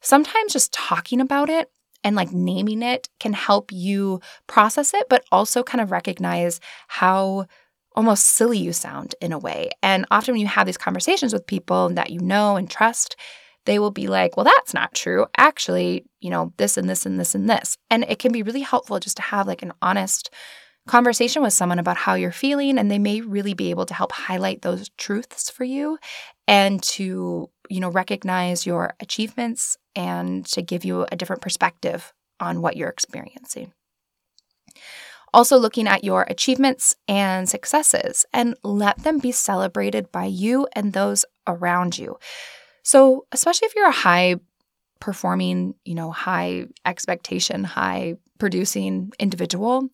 Sometimes 0.00 0.54
just 0.54 0.72
talking 0.72 1.20
about 1.20 1.50
it 1.50 1.70
and 2.04 2.16
like 2.16 2.32
naming 2.32 2.82
it 2.82 3.08
can 3.20 3.32
help 3.32 3.72
you 3.72 4.20
process 4.46 4.94
it, 4.94 5.08
but 5.08 5.24
also 5.30 5.62
kind 5.62 5.80
of 5.80 5.90
recognize 5.90 6.60
how 6.88 7.46
almost 7.94 8.26
silly 8.26 8.58
you 8.58 8.72
sound 8.72 9.14
in 9.20 9.32
a 9.32 9.38
way. 9.38 9.70
And 9.82 10.06
often 10.10 10.34
when 10.34 10.40
you 10.40 10.46
have 10.46 10.66
these 10.66 10.78
conversations 10.78 11.32
with 11.32 11.46
people 11.46 11.90
that 11.90 12.10
you 12.10 12.20
know 12.20 12.56
and 12.56 12.70
trust, 12.70 13.16
they 13.64 13.78
will 13.78 13.90
be 13.90 14.08
like, 14.08 14.36
well, 14.36 14.44
that's 14.44 14.74
not 14.74 14.94
true. 14.94 15.26
Actually, 15.36 16.04
you 16.20 16.30
know, 16.30 16.52
this 16.56 16.76
and 16.76 16.88
this 16.88 17.06
and 17.06 17.20
this 17.20 17.34
and 17.34 17.48
this. 17.48 17.76
And 17.90 18.04
it 18.08 18.18
can 18.18 18.32
be 18.32 18.42
really 18.42 18.60
helpful 18.60 18.98
just 18.98 19.16
to 19.18 19.22
have 19.22 19.46
like 19.46 19.62
an 19.62 19.72
honest 19.80 20.30
conversation 20.88 21.42
with 21.42 21.52
someone 21.52 21.78
about 21.78 21.96
how 21.96 22.14
you're 22.14 22.32
feeling. 22.32 22.78
And 22.78 22.90
they 22.90 22.98
may 22.98 23.20
really 23.20 23.54
be 23.54 23.70
able 23.70 23.86
to 23.86 23.94
help 23.94 24.10
highlight 24.12 24.62
those 24.62 24.88
truths 24.98 25.48
for 25.48 25.64
you 25.64 25.98
and 26.48 26.82
to, 26.82 27.50
you 27.72 27.80
know, 27.80 27.88
recognize 27.88 28.66
your 28.66 28.94
achievements 29.00 29.78
and 29.96 30.44
to 30.44 30.60
give 30.60 30.84
you 30.84 31.06
a 31.10 31.16
different 31.16 31.40
perspective 31.40 32.12
on 32.38 32.60
what 32.60 32.76
you're 32.76 32.90
experiencing. 32.90 33.72
Also, 35.32 35.56
looking 35.56 35.88
at 35.88 36.04
your 36.04 36.26
achievements 36.28 36.94
and 37.08 37.48
successes 37.48 38.26
and 38.30 38.54
let 38.62 38.98
them 39.04 39.18
be 39.18 39.32
celebrated 39.32 40.12
by 40.12 40.26
you 40.26 40.68
and 40.74 40.92
those 40.92 41.24
around 41.46 41.96
you. 41.96 42.18
So, 42.82 43.24
especially 43.32 43.66
if 43.66 43.74
you're 43.74 43.88
a 43.88 43.92
high 43.92 44.36
performing, 45.00 45.74
you 45.86 45.94
know, 45.94 46.10
high 46.10 46.66
expectation, 46.84 47.64
high 47.64 48.16
producing 48.38 49.12
individual, 49.18 49.88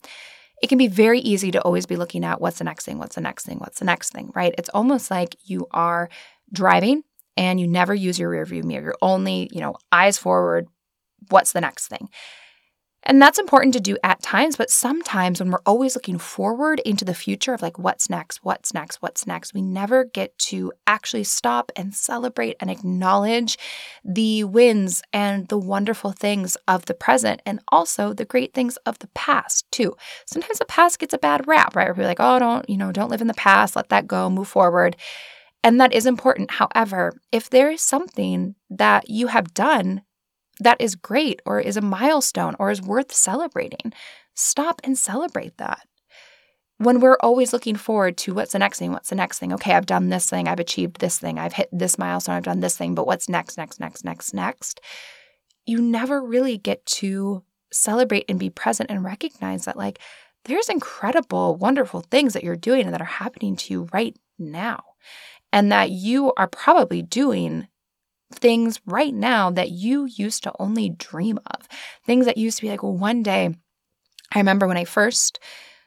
it 0.61 0.67
can 0.67 0.77
be 0.77 0.89
very 0.89 1.21
easy 1.21 1.49
to 1.51 1.61
always 1.61 1.85
be 1.85 1.95
looking 1.95 2.25
at 2.25 2.41
what's 2.41 2.57
the 2.57 2.65
next 2.65 2.83
thing, 2.83 2.97
what's 2.97 3.15
the 3.15 3.21
next 3.21 3.45
thing, 3.45 3.59
what's 3.59 3.79
the 3.79 3.85
next 3.85 4.11
thing, 4.11 4.33
right? 4.35 4.53
It's 4.57 4.69
almost 4.69 5.09
like 5.09 5.37
you 5.45 5.67
are 5.71 6.09
driving 6.51 7.03
and 7.39 7.57
you 7.57 7.67
never 7.67 7.95
use 7.95 8.19
your 8.19 8.29
rearview 8.29 8.65
mirror. 8.65 8.83
You're 8.83 8.95
only, 9.01 9.49
you 9.53 9.61
know, 9.61 9.75
eyes 9.93 10.17
forward, 10.17 10.67
what's 11.29 11.53
the 11.53 11.61
next 11.61 11.87
thing? 11.87 12.09
And 13.03 13.21
that's 13.21 13.39
important 13.39 13.73
to 13.75 13.79
do 13.79 13.97
at 14.03 14.21
times, 14.21 14.57
but 14.57 14.69
sometimes 14.69 15.39
when 15.39 15.49
we're 15.49 15.61
always 15.65 15.95
looking 15.95 16.17
forward 16.17 16.81
into 16.81 17.05
the 17.05 17.13
future 17.13 17.53
of 17.53 17.61
like 17.61 17.79
what's 17.79 18.09
next, 18.09 18.43
what's 18.43 18.73
next, 18.73 19.01
what's 19.01 19.25
next, 19.25 19.53
we 19.53 19.61
never 19.61 20.03
get 20.03 20.37
to 20.39 20.73
actually 20.85 21.23
stop 21.23 21.71
and 21.77 21.95
celebrate 21.95 22.57
and 22.59 22.69
acknowledge 22.69 23.57
the 24.03 24.43
wins 24.43 25.01
and 25.13 25.47
the 25.47 25.57
wonderful 25.57 26.11
things 26.11 26.57
of 26.67 26.87
the 26.87 26.93
present 26.93 27.41
and 27.45 27.61
also 27.69 28.11
the 28.11 28.25
great 28.25 28.53
things 28.53 28.75
of 28.85 28.99
the 28.99 29.07
past 29.15 29.65
too. 29.71 29.95
Sometimes 30.25 30.59
the 30.59 30.65
past 30.65 30.99
gets 30.99 31.13
a 31.13 31.17
bad 31.17 31.47
rap, 31.47 31.77
right? 31.77 31.95
We're 31.95 32.03
like, 32.03 32.19
oh, 32.19 32.37
don't, 32.37 32.69
you 32.69 32.75
know, 32.75 32.91
don't 32.91 33.09
live 33.09 33.21
in 33.21 33.27
the 33.27 33.33
past, 33.33 33.77
let 33.77 33.87
that 33.89 34.07
go, 34.07 34.29
move 34.29 34.49
forward. 34.49 34.97
And 35.63 35.79
that 35.79 35.93
is 35.93 36.05
important. 36.05 36.51
However, 36.51 37.19
if 37.31 37.49
there 37.49 37.71
is 37.71 37.81
something 37.81 38.55
that 38.69 39.09
you 39.09 39.27
have 39.27 39.53
done 39.53 40.03
that 40.59 40.79
is 40.79 40.95
great 40.95 41.41
or 41.45 41.59
is 41.59 41.77
a 41.77 41.81
milestone 41.81 42.55
or 42.59 42.71
is 42.71 42.81
worth 42.81 43.13
celebrating. 43.13 43.93
Stop 44.33 44.81
and 44.83 44.97
celebrate 44.97 45.57
that. 45.57 45.87
When 46.77 47.01
we're 47.01 47.17
always 47.19 47.51
looking 47.51 47.75
forward 47.75 48.17
to 48.19 48.33
what's 48.33 48.53
the 48.53 48.59
next 48.59 48.79
thing, 48.79 48.91
what's 48.91 49.09
the 49.09 49.15
next 49.15 49.39
thing? 49.39 49.51
Okay, 49.53 49.73
I've 49.73 49.85
done 49.85 50.09
this 50.09 50.29
thing, 50.29 50.47
I've 50.47 50.61
achieved 50.61 50.99
this 50.99 51.19
thing, 51.19 51.37
I've 51.37 51.53
hit 51.53 51.67
this 51.73 51.97
milestone, 51.97 52.35
I've 52.35 52.43
done 52.43 52.61
this 52.61 52.77
thing, 52.77 52.95
but 52.95 53.05
what's 53.05 53.27
next, 53.27 53.57
next, 53.57 53.81
next, 53.81 54.05
next, 54.05 54.33
next? 54.33 54.79
You 55.65 55.81
never 55.81 56.23
really 56.23 56.57
get 56.57 56.85
to 56.85 57.43
celebrate 57.71 58.25
and 58.29 58.39
be 58.39 58.49
present 58.49 58.89
and 58.89 59.03
recognize 59.03 59.65
that, 59.65 59.75
like, 59.75 59.99
there's 60.45 60.69
incredible, 60.69 61.57
wonderful 61.57 61.99
things 61.99 62.31
that 62.33 62.45
you're 62.45 62.55
doing 62.55 62.85
and 62.85 62.93
that 62.93 63.01
are 63.01 63.05
happening 63.05 63.57
to 63.57 63.73
you 63.73 63.89
right 63.91 64.15
now. 64.37 64.81
And 65.51 65.71
that 65.71 65.89
you 65.89 66.33
are 66.37 66.47
probably 66.47 67.01
doing 67.01 67.67
things 68.31 68.79
right 68.85 69.13
now 69.13 69.49
that 69.49 69.71
you 69.71 70.05
used 70.05 70.43
to 70.43 70.53
only 70.59 70.89
dream 70.89 71.39
of. 71.47 71.67
Things 72.05 72.25
that 72.25 72.37
used 72.37 72.57
to 72.57 72.61
be 72.63 72.69
like, 72.69 72.83
well, 72.83 72.95
one 72.95 73.23
day, 73.23 73.55
I 74.33 74.39
remember 74.39 74.67
when 74.67 74.77
I 74.77 74.85
first 74.85 75.39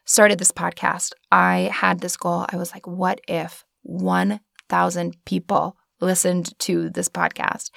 started 0.04 0.40
this 0.40 0.50
podcast, 0.50 1.12
I 1.30 1.70
had 1.72 2.00
this 2.00 2.16
goal. 2.16 2.46
I 2.48 2.56
was 2.56 2.72
like, 2.72 2.88
what 2.88 3.20
if 3.28 3.64
1,000 3.82 4.40
1,000 4.72 5.16
people 5.26 5.76
listened 6.00 6.58
to 6.60 6.88
this 6.88 7.08
podcast. 7.08 7.70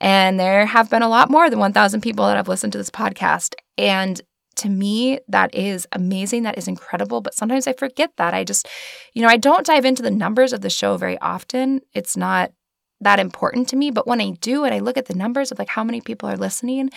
And 0.00 0.40
there 0.40 0.66
have 0.66 0.90
been 0.90 1.02
a 1.02 1.08
lot 1.08 1.30
more 1.30 1.50
than 1.50 1.58
1,000 1.58 2.00
people 2.00 2.26
that 2.26 2.36
have 2.36 2.48
listened 2.48 2.72
to 2.72 2.78
this 2.78 2.90
podcast. 2.90 3.54
And 3.76 4.20
to 4.56 4.68
me, 4.68 5.20
that 5.28 5.54
is 5.54 5.86
amazing. 5.92 6.42
That 6.42 6.58
is 6.58 6.68
incredible. 6.68 7.20
But 7.20 7.34
sometimes 7.34 7.66
I 7.66 7.72
forget 7.72 8.12
that. 8.16 8.34
I 8.34 8.44
just, 8.44 8.68
you 9.12 9.22
know, 9.22 9.28
I 9.28 9.36
don't 9.36 9.66
dive 9.66 9.84
into 9.84 10.02
the 10.02 10.10
numbers 10.10 10.52
of 10.52 10.60
the 10.60 10.70
show 10.70 10.96
very 10.96 11.18
often. 11.20 11.80
It's 11.92 12.16
not 12.16 12.52
that 13.00 13.18
important 13.18 13.68
to 13.68 13.76
me. 13.76 13.90
But 13.90 14.06
when 14.06 14.20
I 14.20 14.30
do 14.40 14.64
and 14.64 14.74
I 14.74 14.78
look 14.78 14.96
at 14.96 15.06
the 15.06 15.14
numbers 15.14 15.52
of 15.52 15.58
like 15.58 15.68
how 15.68 15.84
many 15.84 16.00
people 16.00 16.28
are 16.28 16.36
listening, 16.36 16.80
and 16.80 16.90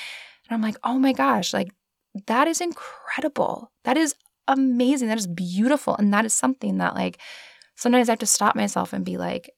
I'm 0.49 0.61
like, 0.61 0.77
oh 0.83 0.97
my 0.99 1.13
gosh, 1.13 1.53
like 1.53 1.69
that 2.27 2.47
is 2.47 2.61
incredible. 2.61 3.71
That 3.83 3.97
is 3.97 4.15
amazing. 4.47 5.09
That 5.09 5.17
is 5.17 5.27
beautiful. 5.27 5.95
And 5.95 6.13
that 6.13 6.25
is 6.25 6.33
something 6.33 6.77
that 6.77 6.95
like 6.95 7.19
sometimes 7.75 8.09
I 8.09 8.13
have 8.13 8.19
to 8.19 8.25
stop 8.25 8.55
myself 8.55 8.93
and 8.93 9.05
be 9.05 9.17
like, 9.17 9.49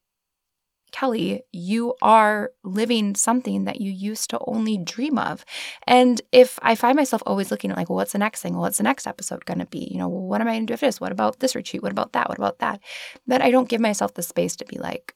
Kelly, 0.92 1.44
you 1.52 1.96
are 2.02 2.52
living 2.64 3.16
something 3.16 3.66
that 3.66 3.82
you 3.82 3.92
used 3.92 4.30
to 4.32 4.40
only 4.48 4.78
dream 4.78 5.18
of. 5.18 5.46
And 5.88 6.22
if 6.32 6.60
I 6.62 6.76
find 6.76 6.96
myself 6.96 7.22
always 7.26 7.52
looking 7.52 7.72
at, 7.72 7.78
like, 7.78 7.90
well, 7.90 7.98
what's 7.98 8.14
the 8.14 8.20
next 8.20 8.42
thing? 8.42 8.54
Well, 8.54 8.62
what's 8.62 8.78
the 8.78 8.84
next 8.84 9.08
episode 9.08 9.46
going 9.46 9.60
to 9.60 9.66
be? 9.66 9.88
You 9.92 9.98
know, 9.98 10.08
what 10.08 10.42
am 10.42 10.48
I 10.48 10.54
going 10.54 10.68
to 10.68 10.74
do 10.74 10.78
for 10.78 10.86
this? 10.86 11.02
What 11.02 11.12
about 11.12 11.40
this 11.40 11.56
retreat? 11.56 11.84
What 11.84 11.92
about 11.92 12.14
that? 12.14 12.30
What 12.30 12.38
about 12.38 12.60
that? 12.60 12.80
Then 13.28 13.42
I 13.42 13.52
don't 13.52 13.70
give 13.70 13.82
myself 13.82 14.14
the 14.14 14.24
space 14.24 14.56
to 14.58 14.66
be 14.66 14.78
like, 14.78 15.16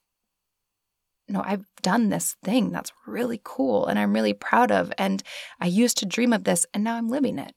no, 1.28 1.42
I've 1.44 1.66
done 1.82 2.10
this 2.10 2.36
thing 2.44 2.72
that's 2.72 2.92
really 3.08 3.40
cool 3.44 3.88
and 3.88 3.98
I'm 3.98 4.14
really 4.14 4.34
proud 4.34 4.72
of. 4.72 4.92
And 4.98 5.24
I 5.60 5.68
used 5.68 5.98
to 6.00 6.06
dream 6.06 6.34
of 6.34 6.44
this 6.44 6.66
and 6.74 6.84
now 6.84 6.96
I'm 6.96 7.08
living 7.10 7.40
it. 7.40 7.54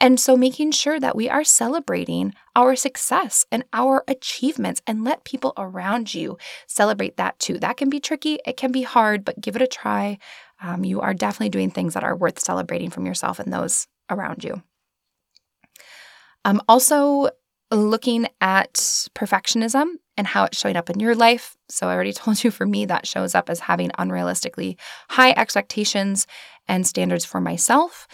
And 0.00 0.18
so 0.18 0.36
making 0.36 0.72
sure 0.72 0.98
that 0.98 1.16
we 1.16 1.28
are 1.28 1.44
celebrating 1.44 2.34
our 2.56 2.74
success 2.76 3.46
and 3.52 3.64
our 3.72 4.04
achievements 4.08 4.82
and 4.86 5.04
let 5.04 5.24
people 5.24 5.52
around 5.56 6.14
you 6.14 6.38
celebrate 6.66 7.16
that 7.16 7.38
too. 7.38 7.58
That 7.58 7.76
can 7.76 7.88
be 7.88 8.00
tricky, 8.00 8.38
it 8.46 8.56
can 8.56 8.72
be 8.72 8.82
hard, 8.82 9.24
but 9.24 9.40
give 9.40 9.56
it 9.56 9.62
a 9.62 9.66
try. 9.66 10.18
Um, 10.60 10.84
you 10.84 11.00
are 11.00 11.14
definitely 11.14 11.50
doing 11.50 11.70
things 11.70 11.94
that 11.94 12.04
are 12.04 12.16
worth 12.16 12.38
celebrating 12.38 12.90
from 12.90 13.06
yourself 13.06 13.38
and 13.38 13.52
those 13.52 13.86
around 14.10 14.44
you. 14.44 14.62
Um, 16.44 16.60
also, 16.68 17.30
looking 17.70 18.26
at 18.40 18.74
perfectionism 19.14 19.94
and 20.16 20.26
how 20.26 20.44
it's 20.44 20.58
showing 20.58 20.76
up 20.76 20.90
in 20.90 21.00
your 21.00 21.14
life. 21.14 21.56
So, 21.68 21.88
I 21.88 21.94
already 21.94 22.12
told 22.12 22.42
you 22.44 22.50
for 22.50 22.66
me, 22.66 22.84
that 22.86 23.06
shows 23.06 23.34
up 23.34 23.48
as 23.48 23.60
having 23.60 23.90
unrealistically 23.90 24.76
high 25.10 25.32
expectations 25.36 26.26
and 26.68 26.86
standards 26.86 27.24
for 27.24 27.40
myself 27.40 28.06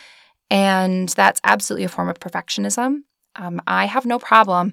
and 0.51 1.09
that's 1.11 1.41
absolutely 1.45 1.85
a 1.85 1.89
form 1.89 2.09
of 2.09 2.21
perfectionism. 2.21 3.01
Um, 3.37 3.61
I 3.67 3.87
have 3.87 4.07
no 4.07 4.19
problem, 4.19 4.73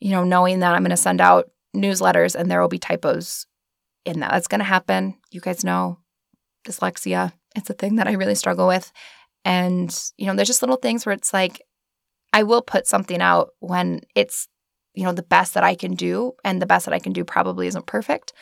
you 0.00 0.10
know, 0.10 0.24
knowing 0.24 0.60
that 0.60 0.74
I'm 0.74 0.82
going 0.82 0.90
to 0.90 0.96
send 0.96 1.20
out 1.20 1.50
newsletters 1.76 2.34
and 2.34 2.50
there 2.50 2.60
will 2.60 2.68
be 2.68 2.78
typos 2.78 3.46
in 4.04 4.20
that. 4.20 4.30
That's 4.30 4.48
going 4.48 4.60
to 4.60 4.64
happen. 4.64 5.16
You 5.30 5.40
guys 5.40 5.64
know 5.64 5.98
dyslexia. 6.66 7.32
It's 7.56 7.70
a 7.70 7.74
thing 7.74 7.96
that 7.96 8.08
I 8.08 8.12
really 8.12 8.34
struggle 8.34 8.66
with. 8.66 8.92
And, 9.44 9.94
you 10.16 10.26
know, 10.26 10.34
there's 10.34 10.48
just 10.48 10.62
little 10.62 10.76
things 10.76 11.04
where 11.04 11.12
it's 11.12 11.32
like, 11.32 11.60
I 12.32 12.42
will 12.42 12.62
put 12.62 12.86
something 12.86 13.20
out 13.20 13.50
when 13.60 14.00
it's, 14.14 14.48
you 14.94 15.04
know, 15.04 15.12
the 15.12 15.22
best 15.22 15.54
that 15.54 15.64
I 15.64 15.74
can 15.74 15.94
do. 15.94 16.32
And 16.44 16.60
the 16.60 16.66
best 16.66 16.86
that 16.86 16.94
I 16.94 16.98
can 16.98 17.12
do 17.12 17.24
probably 17.24 17.66
isn't 17.66 17.86
perfect. 17.86 18.32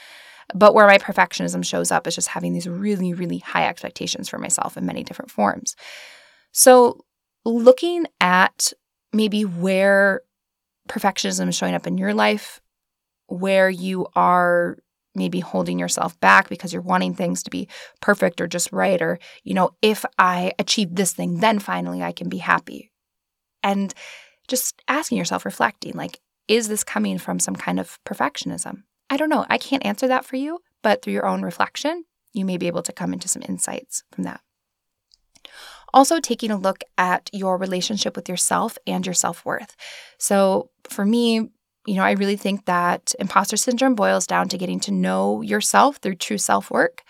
But 0.54 0.74
where 0.74 0.86
my 0.86 0.98
perfectionism 0.98 1.64
shows 1.64 1.90
up 1.90 2.06
is 2.06 2.14
just 2.14 2.28
having 2.28 2.52
these 2.52 2.68
really, 2.68 3.12
really 3.14 3.38
high 3.38 3.66
expectations 3.66 4.28
for 4.28 4.38
myself 4.38 4.76
in 4.76 4.86
many 4.86 5.02
different 5.02 5.30
forms. 5.30 5.76
So, 6.52 7.04
looking 7.44 8.06
at 8.20 8.72
maybe 9.12 9.44
where 9.44 10.22
perfectionism 10.88 11.48
is 11.48 11.56
showing 11.56 11.74
up 11.74 11.86
in 11.86 11.98
your 11.98 12.14
life, 12.14 12.60
where 13.26 13.70
you 13.70 14.06
are 14.14 14.78
maybe 15.14 15.40
holding 15.40 15.78
yourself 15.78 16.18
back 16.20 16.48
because 16.48 16.72
you're 16.72 16.82
wanting 16.82 17.14
things 17.14 17.42
to 17.42 17.50
be 17.50 17.68
perfect 18.00 18.40
or 18.40 18.46
just 18.46 18.72
right, 18.72 19.00
or, 19.00 19.18
you 19.44 19.54
know, 19.54 19.70
if 19.82 20.04
I 20.18 20.52
achieve 20.58 20.94
this 20.94 21.12
thing, 21.12 21.40
then 21.40 21.58
finally 21.58 22.02
I 22.02 22.12
can 22.12 22.28
be 22.28 22.38
happy. 22.38 22.92
And 23.62 23.92
just 24.48 24.80
asking 24.88 25.18
yourself, 25.18 25.44
reflecting, 25.44 25.94
like, 25.94 26.20
is 26.48 26.68
this 26.68 26.84
coming 26.84 27.18
from 27.18 27.38
some 27.38 27.56
kind 27.56 27.78
of 27.78 27.98
perfectionism? 28.04 28.82
I 29.08 29.16
don't 29.16 29.28
know. 29.28 29.46
I 29.48 29.58
can't 29.58 29.84
answer 29.84 30.08
that 30.08 30.24
for 30.24 30.36
you, 30.36 30.60
but 30.82 31.02
through 31.02 31.12
your 31.12 31.26
own 31.26 31.42
reflection, 31.42 32.04
you 32.32 32.44
may 32.44 32.56
be 32.56 32.66
able 32.66 32.82
to 32.82 32.92
come 32.92 33.12
into 33.12 33.28
some 33.28 33.42
insights 33.48 34.02
from 34.10 34.24
that. 34.24 34.40
Also, 35.94 36.20
taking 36.20 36.50
a 36.50 36.56
look 36.56 36.82
at 36.98 37.28
your 37.32 37.56
relationship 37.58 38.16
with 38.16 38.28
yourself 38.28 38.78
and 38.86 39.04
your 39.06 39.14
self 39.14 39.44
worth. 39.44 39.76
So, 40.18 40.70
for 40.88 41.04
me, 41.04 41.50
you 41.86 41.94
know, 41.96 42.04
I 42.04 42.12
really 42.12 42.36
think 42.36 42.66
that 42.66 43.12
imposter 43.18 43.56
syndrome 43.56 43.94
boils 43.94 44.26
down 44.26 44.48
to 44.50 44.58
getting 44.58 44.80
to 44.80 44.92
know 44.92 45.42
yourself 45.42 45.96
through 45.96 46.16
true 46.16 46.38
self 46.38 46.70
work 46.70 47.02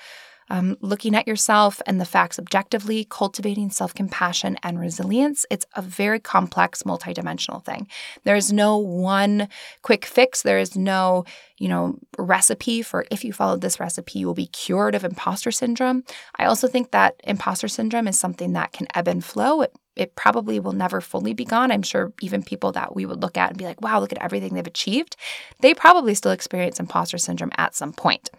um, 0.52 0.76
looking 0.82 1.16
at 1.16 1.26
yourself 1.26 1.80
and 1.86 1.98
the 1.98 2.04
facts 2.04 2.38
objectively, 2.38 3.06
cultivating 3.08 3.70
self 3.70 3.94
compassion 3.94 4.58
and 4.62 4.78
resilience. 4.78 5.46
It's 5.50 5.64
a 5.74 5.80
very 5.80 6.20
complex, 6.20 6.82
multidimensional 6.82 7.64
thing. 7.64 7.88
There 8.24 8.36
is 8.36 8.52
no 8.52 8.76
one 8.76 9.48
quick 9.80 10.04
fix. 10.04 10.42
There 10.42 10.58
is 10.58 10.76
no, 10.76 11.24
you 11.56 11.68
know, 11.68 11.98
recipe 12.18 12.82
for 12.82 13.06
if 13.10 13.24
you 13.24 13.32
follow 13.32 13.56
this 13.56 13.80
recipe, 13.80 14.18
you 14.18 14.26
will 14.26 14.34
be 14.34 14.46
cured 14.46 14.94
of 14.94 15.04
imposter 15.04 15.50
syndrome. 15.50 16.04
I 16.36 16.44
also 16.44 16.68
think 16.68 16.90
that 16.90 17.18
imposter 17.24 17.66
syndrome 17.66 18.06
is 18.06 18.20
something 18.20 18.52
that 18.52 18.72
can 18.72 18.88
ebb 18.94 19.08
and 19.08 19.24
flow. 19.24 19.62
It 19.62 19.72
it 19.96 20.16
probably 20.16 20.60
will 20.60 20.72
never 20.72 21.00
fully 21.00 21.34
be 21.34 21.44
gone. 21.44 21.70
I'm 21.70 21.82
sure 21.82 22.12
even 22.20 22.42
people 22.42 22.72
that 22.72 22.94
we 22.94 23.04
would 23.04 23.20
look 23.22 23.36
at 23.36 23.50
and 23.50 23.58
be 23.58 23.64
like, 23.66 23.82
wow, 23.82 24.00
look 24.00 24.12
at 24.12 24.22
everything 24.22 24.54
they've 24.54 24.66
achieved, 24.66 25.16
they 25.60 25.74
probably 25.74 26.14
still 26.14 26.32
experience 26.32 26.80
imposter 26.80 27.18
syndrome 27.18 27.52
at 27.58 27.74
some 27.74 27.92
point. 27.92 28.30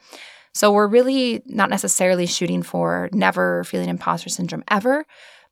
So 0.54 0.72
we're 0.72 0.88
really 0.88 1.42
not 1.46 1.70
necessarily 1.70 2.26
shooting 2.26 2.62
for 2.64 3.10
never 3.12 3.64
feeling 3.64 3.90
imposter 3.90 4.30
syndrome 4.30 4.64
ever, 4.70 5.06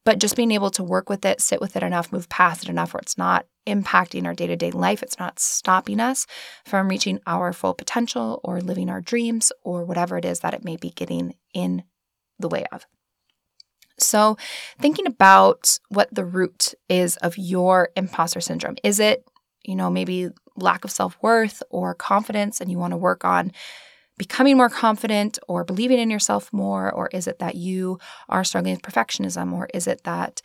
but 0.05 0.19
just 0.19 0.35
being 0.35 0.51
able 0.51 0.71
to 0.71 0.83
work 0.83 1.09
with 1.09 1.25
it, 1.25 1.41
sit 1.41 1.61
with 1.61 1.75
it 1.75 1.83
enough, 1.83 2.11
move 2.11 2.29
past 2.29 2.63
it 2.63 2.69
enough 2.69 2.93
where 2.93 3.01
it's 3.01 3.17
not 3.17 3.45
impacting 3.67 4.25
our 4.25 4.33
day 4.33 4.47
to 4.47 4.55
day 4.55 4.71
life. 4.71 5.03
It's 5.03 5.19
not 5.19 5.39
stopping 5.39 5.99
us 5.99 6.25
from 6.65 6.87
reaching 6.87 7.19
our 7.27 7.53
full 7.53 7.73
potential 7.73 8.39
or 8.43 8.61
living 8.61 8.89
our 8.89 9.01
dreams 9.01 9.51
or 9.63 9.85
whatever 9.85 10.17
it 10.17 10.25
is 10.25 10.39
that 10.39 10.53
it 10.53 10.63
may 10.63 10.77
be 10.77 10.89
getting 10.91 11.35
in 11.53 11.83
the 12.39 12.49
way 12.49 12.65
of. 12.71 12.85
So, 13.99 14.37
thinking 14.79 15.05
about 15.05 15.77
what 15.89 16.13
the 16.13 16.25
root 16.25 16.73
is 16.89 17.17
of 17.17 17.37
your 17.37 17.89
imposter 17.95 18.41
syndrome. 18.41 18.77
Is 18.83 18.99
it, 18.99 19.23
you 19.63 19.75
know, 19.75 19.91
maybe 19.91 20.29
lack 20.55 20.83
of 20.83 20.91
self 20.91 21.17
worth 21.21 21.61
or 21.69 21.93
confidence, 21.93 22.59
and 22.59 22.71
you 22.71 22.79
want 22.79 22.91
to 22.91 22.97
work 22.97 23.23
on 23.23 23.51
becoming 24.17 24.57
more 24.57 24.69
confident 24.69 25.39
or 25.47 25.63
believing 25.63 25.99
in 25.99 26.11
yourself 26.11 26.51
more? 26.53 26.91
Or 26.91 27.09
is 27.11 27.27
it 27.27 27.39
that 27.39 27.55
you 27.55 27.99
are 28.29 28.43
struggling 28.43 28.75
with 28.75 28.83
perfectionism? 28.83 29.53
Or 29.53 29.67
is 29.73 29.87
it 29.87 30.03
that, 30.03 30.41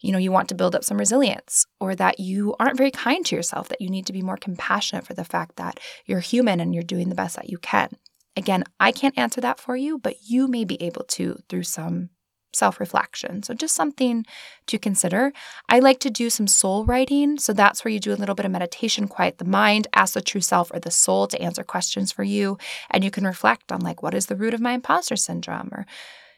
you 0.00 0.12
know, 0.12 0.18
you 0.18 0.30
want 0.32 0.48
to 0.50 0.54
build 0.54 0.74
up 0.74 0.84
some 0.84 0.98
resilience 0.98 1.66
or 1.80 1.94
that 1.94 2.20
you 2.20 2.54
aren't 2.60 2.76
very 2.76 2.90
kind 2.90 3.24
to 3.26 3.36
yourself, 3.36 3.68
that 3.68 3.80
you 3.80 3.88
need 3.88 4.06
to 4.06 4.12
be 4.12 4.22
more 4.22 4.36
compassionate 4.36 5.06
for 5.06 5.14
the 5.14 5.24
fact 5.24 5.56
that 5.56 5.80
you're 6.04 6.20
human 6.20 6.60
and 6.60 6.74
you're 6.74 6.84
doing 6.84 7.08
the 7.08 7.14
best 7.14 7.36
that 7.36 7.50
you 7.50 7.58
can? 7.58 7.90
Again, 8.36 8.64
I 8.78 8.92
can't 8.92 9.16
answer 9.16 9.40
that 9.40 9.58
for 9.58 9.76
you, 9.76 9.98
but 9.98 10.16
you 10.28 10.46
may 10.46 10.64
be 10.64 10.80
able 10.82 11.04
to 11.04 11.38
through 11.48 11.62
some 11.62 12.10
self 12.52 12.80
reflection. 12.80 13.42
So, 13.42 13.54
just 13.54 13.74
something 13.74 14.24
to 14.66 14.78
consider. 14.78 15.32
I 15.68 15.78
like 15.78 16.00
to 16.00 16.10
do 16.10 16.30
some 16.30 16.46
soul 16.46 16.84
writing. 16.84 17.38
So, 17.38 17.52
that's 17.52 17.84
where 17.84 17.92
you 17.92 18.00
do 18.00 18.12
a 18.12 18.16
little 18.16 18.34
bit 18.34 18.46
of 18.46 18.52
meditation, 18.52 19.08
quiet 19.08 19.38
the 19.38 19.44
mind, 19.44 19.86
ask 19.92 20.14
the 20.14 20.20
true 20.20 20.40
self 20.40 20.72
or 20.72 20.80
the 20.80 20.90
soul 20.90 21.26
to 21.28 21.40
answer 21.40 21.64
questions 21.64 22.12
for 22.12 22.22
you. 22.22 22.58
And 22.90 23.04
you 23.04 23.10
can 23.10 23.26
reflect 23.26 23.72
on, 23.72 23.80
like, 23.80 24.02
what 24.02 24.14
is 24.14 24.26
the 24.26 24.36
root 24.36 24.54
of 24.54 24.60
my 24.60 24.72
imposter 24.72 25.16
syndrome? 25.16 25.70
Or, 25.72 25.86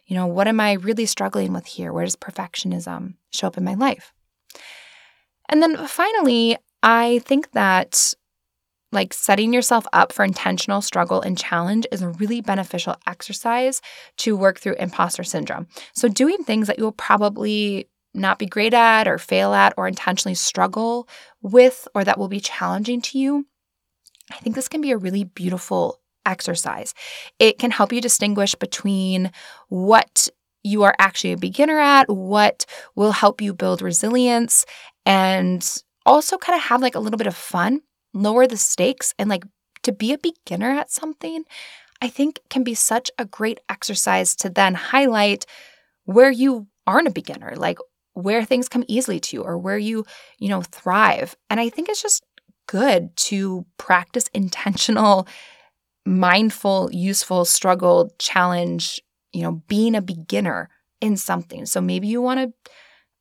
you 0.06 0.16
know, 0.16 0.26
what 0.26 0.48
am 0.48 0.60
I 0.60 0.72
really 0.72 1.06
struggling 1.06 1.52
with 1.52 1.66
here? 1.66 1.92
Where 1.92 2.04
does 2.04 2.16
perfectionism 2.16 3.14
show 3.30 3.46
up 3.46 3.58
in 3.58 3.64
my 3.64 3.74
life? 3.74 4.12
And 5.48 5.62
then 5.62 5.76
finally, 5.86 6.56
I 6.82 7.20
think 7.24 7.52
that 7.52 8.14
like 8.92 9.12
setting 9.12 9.52
yourself 9.52 9.86
up 9.92 10.12
for 10.12 10.24
intentional 10.24 10.80
struggle 10.80 11.20
and 11.20 11.36
challenge 11.36 11.86
is 11.92 12.02
a 12.02 12.08
really 12.10 12.40
beneficial 12.40 12.96
exercise 13.06 13.80
to 14.18 14.36
work 14.36 14.58
through 14.58 14.74
imposter 14.74 15.24
syndrome. 15.24 15.66
So, 15.94 16.08
doing 16.08 16.38
things 16.44 16.66
that 16.66 16.78
you'll 16.78 16.92
probably 16.92 17.88
not 18.14 18.38
be 18.38 18.46
great 18.46 18.74
at 18.74 19.06
or 19.06 19.18
fail 19.18 19.52
at 19.52 19.74
or 19.76 19.86
intentionally 19.86 20.34
struggle 20.34 21.08
with 21.42 21.86
or 21.94 22.04
that 22.04 22.18
will 22.18 22.28
be 22.28 22.40
challenging 22.40 23.02
to 23.02 23.18
you, 23.18 23.46
I 24.30 24.36
think 24.36 24.56
this 24.56 24.68
can 24.68 24.80
be 24.80 24.92
a 24.92 24.98
really 24.98 25.24
beautiful 25.24 26.00
exercise. 26.26 26.94
It 27.38 27.58
can 27.58 27.70
help 27.70 27.92
you 27.92 28.00
distinguish 28.00 28.54
between 28.54 29.30
what 29.68 30.28
you 30.62 30.82
are 30.82 30.94
actually 30.98 31.32
a 31.32 31.38
beginner 31.38 31.78
at, 31.78 32.08
what 32.08 32.66
will 32.94 33.12
help 33.12 33.40
you 33.40 33.54
build 33.54 33.80
resilience, 33.80 34.66
and 35.06 35.82
also 36.04 36.36
kind 36.36 36.56
of 36.56 36.62
have 36.64 36.82
like 36.82 36.94
a 36.94 37.00
little 37.00 37.18
bit 37.18 37.26
of 37.26 37.36
fun 37.36 37.80
lower 38.14 38.46
the 38.46 38.56
stakes 38.56 39.14
and 39.18 39.28
like 39.28 39.44
to 39.82 39.92
be 39.92 40.12
a 40.12 40.18
beginner 40.18 40.70
at 40.70 40.90
something, 40.90 41.44
I 42.02 42.08
think 42.08 42.40
can 42.50 42.64
be 42.64 42.74
such 42.74 43.10
a 43.18 43.24
great 43.24 43.60
exercise 43.68 44.34
to 44.36 44.50
then 44.50 44.74
highlight 44.74 45.46
where 46.04 46.30
you 46.30 46.66
aren't 46.86 47.08
a 47.08 47.12
beginner, 47.12 47.54
like 47.56 47.78
where 48.14 48.44
things 48.44 48.68
come 48.68 48.84
easily 48.88 49.20
to 49.20 49.36
you 49.36 49.42
or 49.42 49.58
where 49.58 49.78
you, 49.78 50.04
you 50.38 50.48
know, 50.48 50.62
thrive. 50.62 51.36
And 51.50 51.60
I 51.60 51.68
think 51.68 51.88
it's 51.88 52.02
just 52.02 52.24
good 52.66 53.16
to 53.16 53.64
practice 53.78 54.28
intentional 54.34 55.26
mindful, 56.06 56.88
useful 56.92 57.44
struggle, 57.44 58.10
challenge, 58.18 59.00
you 59.32 59.42
know, 59.42 59.62
being 59.68 59.94
a 59.94 60.02
beginner 60.02 60.70
in 61.00 61.16
something. 61.16 61.66
So 61.66 61.80
maybe 61.80 62.08
you 62.08 62.22
want 62.22 62.40
to 62.40 62.72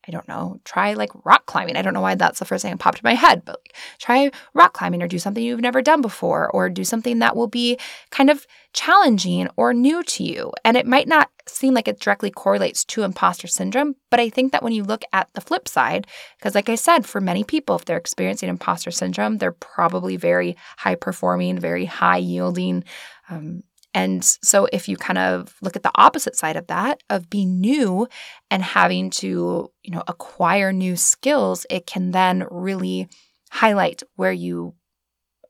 I 0.08 0.12
don't 0.12 0.28
know, 0.28 0.60
try 0.64 0.94
like 0.94 1.12
rock 1.26 1.46
climbing. 1.46 1.76
I 1.76 1.82
don't 1.82 1.94
know 1.94 2.02
why 2.02 2.16
that's 2.16 2.40
the 2.40 2.46
first 2.46 2.62
thing 2.62 2.72
that 2.72 2.80
popped 2.80 3.00
in 3.00 3.04
my 3.04 3.14
head, 3.14 3.44
but 3.44 3.60
like, 3.60 3.76
try 4.00 4.32
rock 4.54 4.74
climbing 4.74 5.04
or 5.04 5.08
do 5.08 5.20
something 5.20 5.44
you've 5.44 5.60
never 5.60 5.82
done 5.82 6.02
before 6.02 6.50
or 6.52 6.70
do 6.70 6.84
something 6.84 7.20
that 7.20 7.36
will 7.36 7.48
be 7.48 7.78
kind 8.10 8.30
of 8.30 8.48
challenging 8.74 9.50
or 9.58 9.74
new 9.74 10.04
to 10.04 10.24
you. 10.24 10.54
And 10.64 10.78
it 10.78 10.86
might 10.86 11.08
not 11.08 11.30
seem 11.48 11.74
like 11.74 11.88
it 11.88 12.00
directly 12.00 12.32
correlates 12.32 12.86
to 12.86 13.04
imposter 13.04 13.48
syndrome, 13.48 13.96
but 14.10 14.20
I 14.20 14.30
think 14.30 14.52
that 14.52 14.64
when 14.64 14.74
you 14.74 14.84
look 14.84 15.04
at 15.12 15.30
the 15.34 15.42
flip 15.42 15.68
side, 15.68 16.08
because 16.38 16.56
like 16.56 16.70
I 16.70 16.76
said, 16.76 17.06
for 17.06 17.20
many 17.20 17.44
people, 17.44 17.76
if 17.76 17.86
they're 17.86 17.98
experiencing 17.98 18.50
imposter 18.50 18.92
syndrome, 18.92 19.38
they're 19.38 19.52
probably 19.52 20.16
very 20.16 20.56
high 20.78 20.96
performing, 20.96 21.60
very 21.60 21.86
high 21.86 22.18
yielding, 22.18 22.84
um, 23.30 23.64
and 23.98 24.24
so, 24.24 24.68
if 24.72 24.88
you 24.88 24.96
kind 24.96 25.18
of 25.18 25.56
look 25.60 25.76
at 25.76 25.82
the 25.82 25.92
opposite 25.96 26.36
side 26.36 26.56
of 26.56 26.68
that, 26.68 27.02
of 27.10 27.32
being 27.32 27.60
new 27.60 28.08
and 28.52 28.62
having 28.62 29.10
to, 29.22 29.72
you 29.82 29.92
know, 29.92 30.04
acquire 30.08 30.72
new 30.72 30.96
skills, 30.96 31.66
it 31.72 31.88
can 31.88 32.12
then 32.12 32.46
really 32.52 33.08
highlight 33.50 34.04
where 34.16 34.32
you 34.32 34.76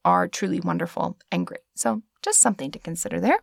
are 0.05 0.29
truly 0.29 0.61
wonderful 0.61 1.17
and 1.29 1.45
great. 1.45 1.59
So, 1.75 2.03
just 2.21 2.39
something 2.39 2.71
to 2.71 2.79
consider 2.79 3.19
there. 3.19 3.39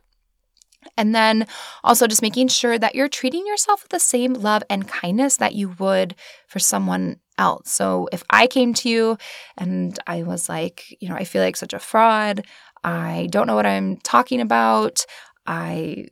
And 0.97 1.13
then 1.13 1.45
also 1.83 2.07
just 2.07 2.23
making 2.23 2.47
sure 2.47 2.79
that 2.79 2.95
you're 2.95 3.07
treating 3.07 3.45
yourself 3.45 3.83
with 3.83 3.91
the 3.91 3.99
same 3.99 4.33
love 4.33 4.63
and 4.71 4.87
kindness 4.87 5.37
that 5.37 5.53
you 5.53 5.69
would 5.77 6.15
for 6.47 6.57
someone 6.57 7.19
else. 7.37 7.71
So 7.71 8.07
if 8.11 8.23
I 8.29 8.47
came 8.47 8.73
to 8.75 8.89
you 8.89 9.17
and 9.57 9.97
I 10.07 10.23
was 10.23 10.47
like, 10.49 10.95
you 10.99 11.09
know, 11.09 11.15
I 11.15 11.25
feel 11.25 11.43
like 11.43 11.57
such 11.57 11.73
a 11.73 11.79
fraud, 11.79 12.45
I 12.85 13.27
don't 13.31 13.47
know 13.47 13.55
what 13.55 13.65
I'm 13.65 13.97
talking 13.97 14.41
about. 14.41 15.05
I, 15.47 16.07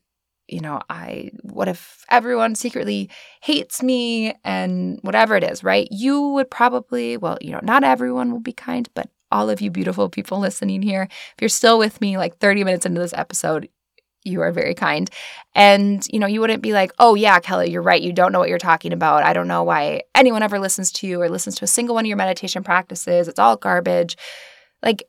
you 0.47 0.59
know, 0.59 0.81
I, 0.89 1.31
what 1.43 1.67
if 1.67 2.03
everyone 2.09 2.55
secretly 2.55 3.09
hates 3.41 3.83
me 3.83 4.33
and 4.43 4.99
whatever 5.03 5.35
it 5.35 5.43
is, 5.43 5.63
right? 5.63 5.87
You 5.91 6.29
would 6.29 6.49
probably, 6.49 7.15
well, 7.15 7.37
you 7.41 7.51
know, 7.51 7.59
not 7.61 7.83
everyone 7.83 8.31
will 8.31 8.39
be 8.39 8.53
kind, 8.53 8.89
but 8.95 9.09
all 9.31 9.49
of 9.51 9.61
you 9.61 9.69
beautiful 9.69 10.09
people 10.09 10.39
listening 10.39 10.81
here, 10.81 11.03
if 11.11 11.35
you're 11.41 11.49
still 11.49 11.77
with 11.77 12.01
me 12.01 12.17
like 12.17 12.37
30 12.39 12.63
minutes 12.63 12.85
into 12.87 12.99
this 12.99 13.13
episode, 13.13 13.69
you 14.23 14.41
are 14.41 14.51
very 14.51 14.73
kind. 14.73 15.09
And, 15.53 16.05
you 16.11 16.19
know, 16.19 16.27
you 16.27 16.41
wouldn't 16.41 16.63
be 16.63 16.73
like, 16.73 16.91
oh, 16.97 17.13
yeah, 17.13 17.39
Kelly, 17.39 17.69
you're 17.69 17.81
right. 17.81 18.01
You 18.01 18.13
don't 18.13 18.31
know 18.31 18.39
what 18.39 18.49
you're 18.49 18.57
talking 18.57 18.93
about. 18.93 19.23
I 19.23 19.33
don't 19.33 19.47
know 19.47 19.63
why 19.63 20.03
anyone 20.15 20.43
ever 20.43 20.59
listens 20.59 20.91
to 20.93 21.07
you 21.07 21.21
or 21.21 21.29
listens 21.29 21.55
to 21.55 21.65
a 21.65 21.67
single 21.67 21.95
one 21.95 22.05
of 22.05 22.07
your 22.09 22.17
meditation 22.17 22.63
practices. 22.63 23.27
It's 23.27 23.39
all 23.39 23.57
garbage. 23.57 24.17
Like, 24.81 25.03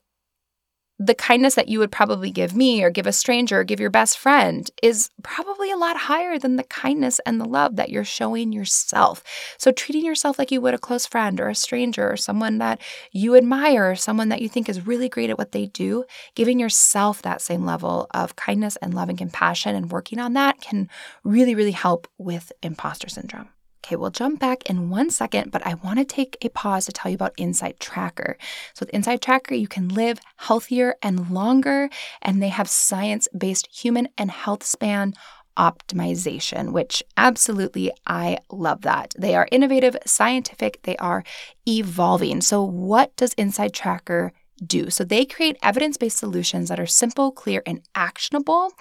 the 0.98 1.14
kindness 1.14 1.56
that 1.56 1.68
you 1.68 1.80
would 1.80 1.90
probably 1.90 2.30
give 2.30 2.54
me 2.54 2.82
or 2.82 2.90
give 2.90 3.06
a 3.06 3.12
stranger 3.12 3.60
or 3.60 3.64
give 3.64 3.80
your 3.80 3.90
best 3.90 4.16
friend 4.16 4.70
is 4.82 5.10
probably 5.22 5.70
a 5.70 5.76
lot 5.76 5.96
higher 5.96 6.38
than 6.38 6.56
the 6.56 6.64
kindness 6.64 7.20
and 7.26 7.40
the 7.40 7.44
love 7.44 7.76
that 7.76 7.90
you're 7.90 8.04
showing 8.04 8.52
yourself. 8.52 9.22
So, 9.58 9.72
treating 9.72 10.04
yourself 10.04 10.38
like 10.38 10.52
you 10.52 10.60
would 10.60 10.74
a 10.74 10.78
close 10.78 11.04
friend 11.04 11.40
or 11.40 11.48
a 11.48 11.54
stranger 11.54 12.10
or 12.10 12.16
someone 12.16 12.58
that 12.58 12.80
you 13.10 13.34
admire 13.34 13.90
or 13.90 13.96
someone 13.96 14.28
that 14.28 14.40
you 14.40 14.48
think 14.48 14.68
is 14.68 14.86
really 14.86 15.08
great 15.08 15.30
at 15.30 15.38
what 15.38 15.52
they 15.52 15.66
do, 15.66 16.04
giving 16.34 16.60
yourself 16.60 17.22
that 17.22 17.42
same 17.42 17.64
level 17.64 18.06
of 18.12 18.36
kindness 18.36 18.76
and 18.76 18.94
love 18.94 19.08
and 19.08 19.18
compassion 19.18 19.74
and 19.74 19.90
working 19.90 20.18
on 20.18 20.34
that 20.34 20.60
can 20.60 20.88
really, 21.24 21.54
really 21.54 21.72
help 21.72 22.06
with 22.18 22.52
imposter 22.62 23.08
syndrome. 23.08 23.48
Okay, 23.84 23.96
we'll 23.96 24.08
jump 24.08 24.40
back 24.40 24.62
in 24.70 24.88
one 24.88 25.10
second, 25.10 25.50
but 25.50 25.66
I 25.66 25.74
want 25.74 25.98
to 25.98 26.06
take 26.06 26.38
a 26.40 26.48
pause 26.48 26.86
to 26.86 26.92
tell 26.92 27.10
you 27.10 27.16
about 27.16 27.36
InsideTracker. 27.36 28.36
So, 28.72 28.86
with 28.86 28.92
InsideTracker, 28.92 29.60
you 29.60 29.68
can 29.68 29.88
live 29.88 30.20
healthier 30.36 30.96
and 31.02 31.30
longer, 31.30 31.90
and 32.22 32.42
they 32.42 32.48
have 32.48 32.70
science 32.70 33.28
based 33.36 33.68
human 33.70 34.08
and 34.16 34.30
health 34.30 34.62
span 34.62 35.12
optimization, 35.58 36.72
which 36.72 37.02
absolutely 37.18 37.92
I 38.06 38.38
love 38.50 38.80
that. 38.82 39.14
They 39.18 39.34
are 39.34 39.48
innovative, 39.52 39.98
scientific, 40.06 40.80
they 40.84 40.96
are 40.96 41.22
evolving. 41.68 42.40
So, 42.40 42.62
what 42.64 43.14
does 43.16 43.34
InsideTracker 43.34 44.30
do. 44.64 44.90
So 44.90 45.04
they 45.04 45.24
create 45.24 45.56
evidence 45.62 45.96
based 45.96 46.18
solutions 46.18 46.68
that 46.68 46.80
are 46.80 46.86
simple, 46.86 47.32
clear, 47.32 47.62
and 47.66 47.82
actionable. 47.94 48.72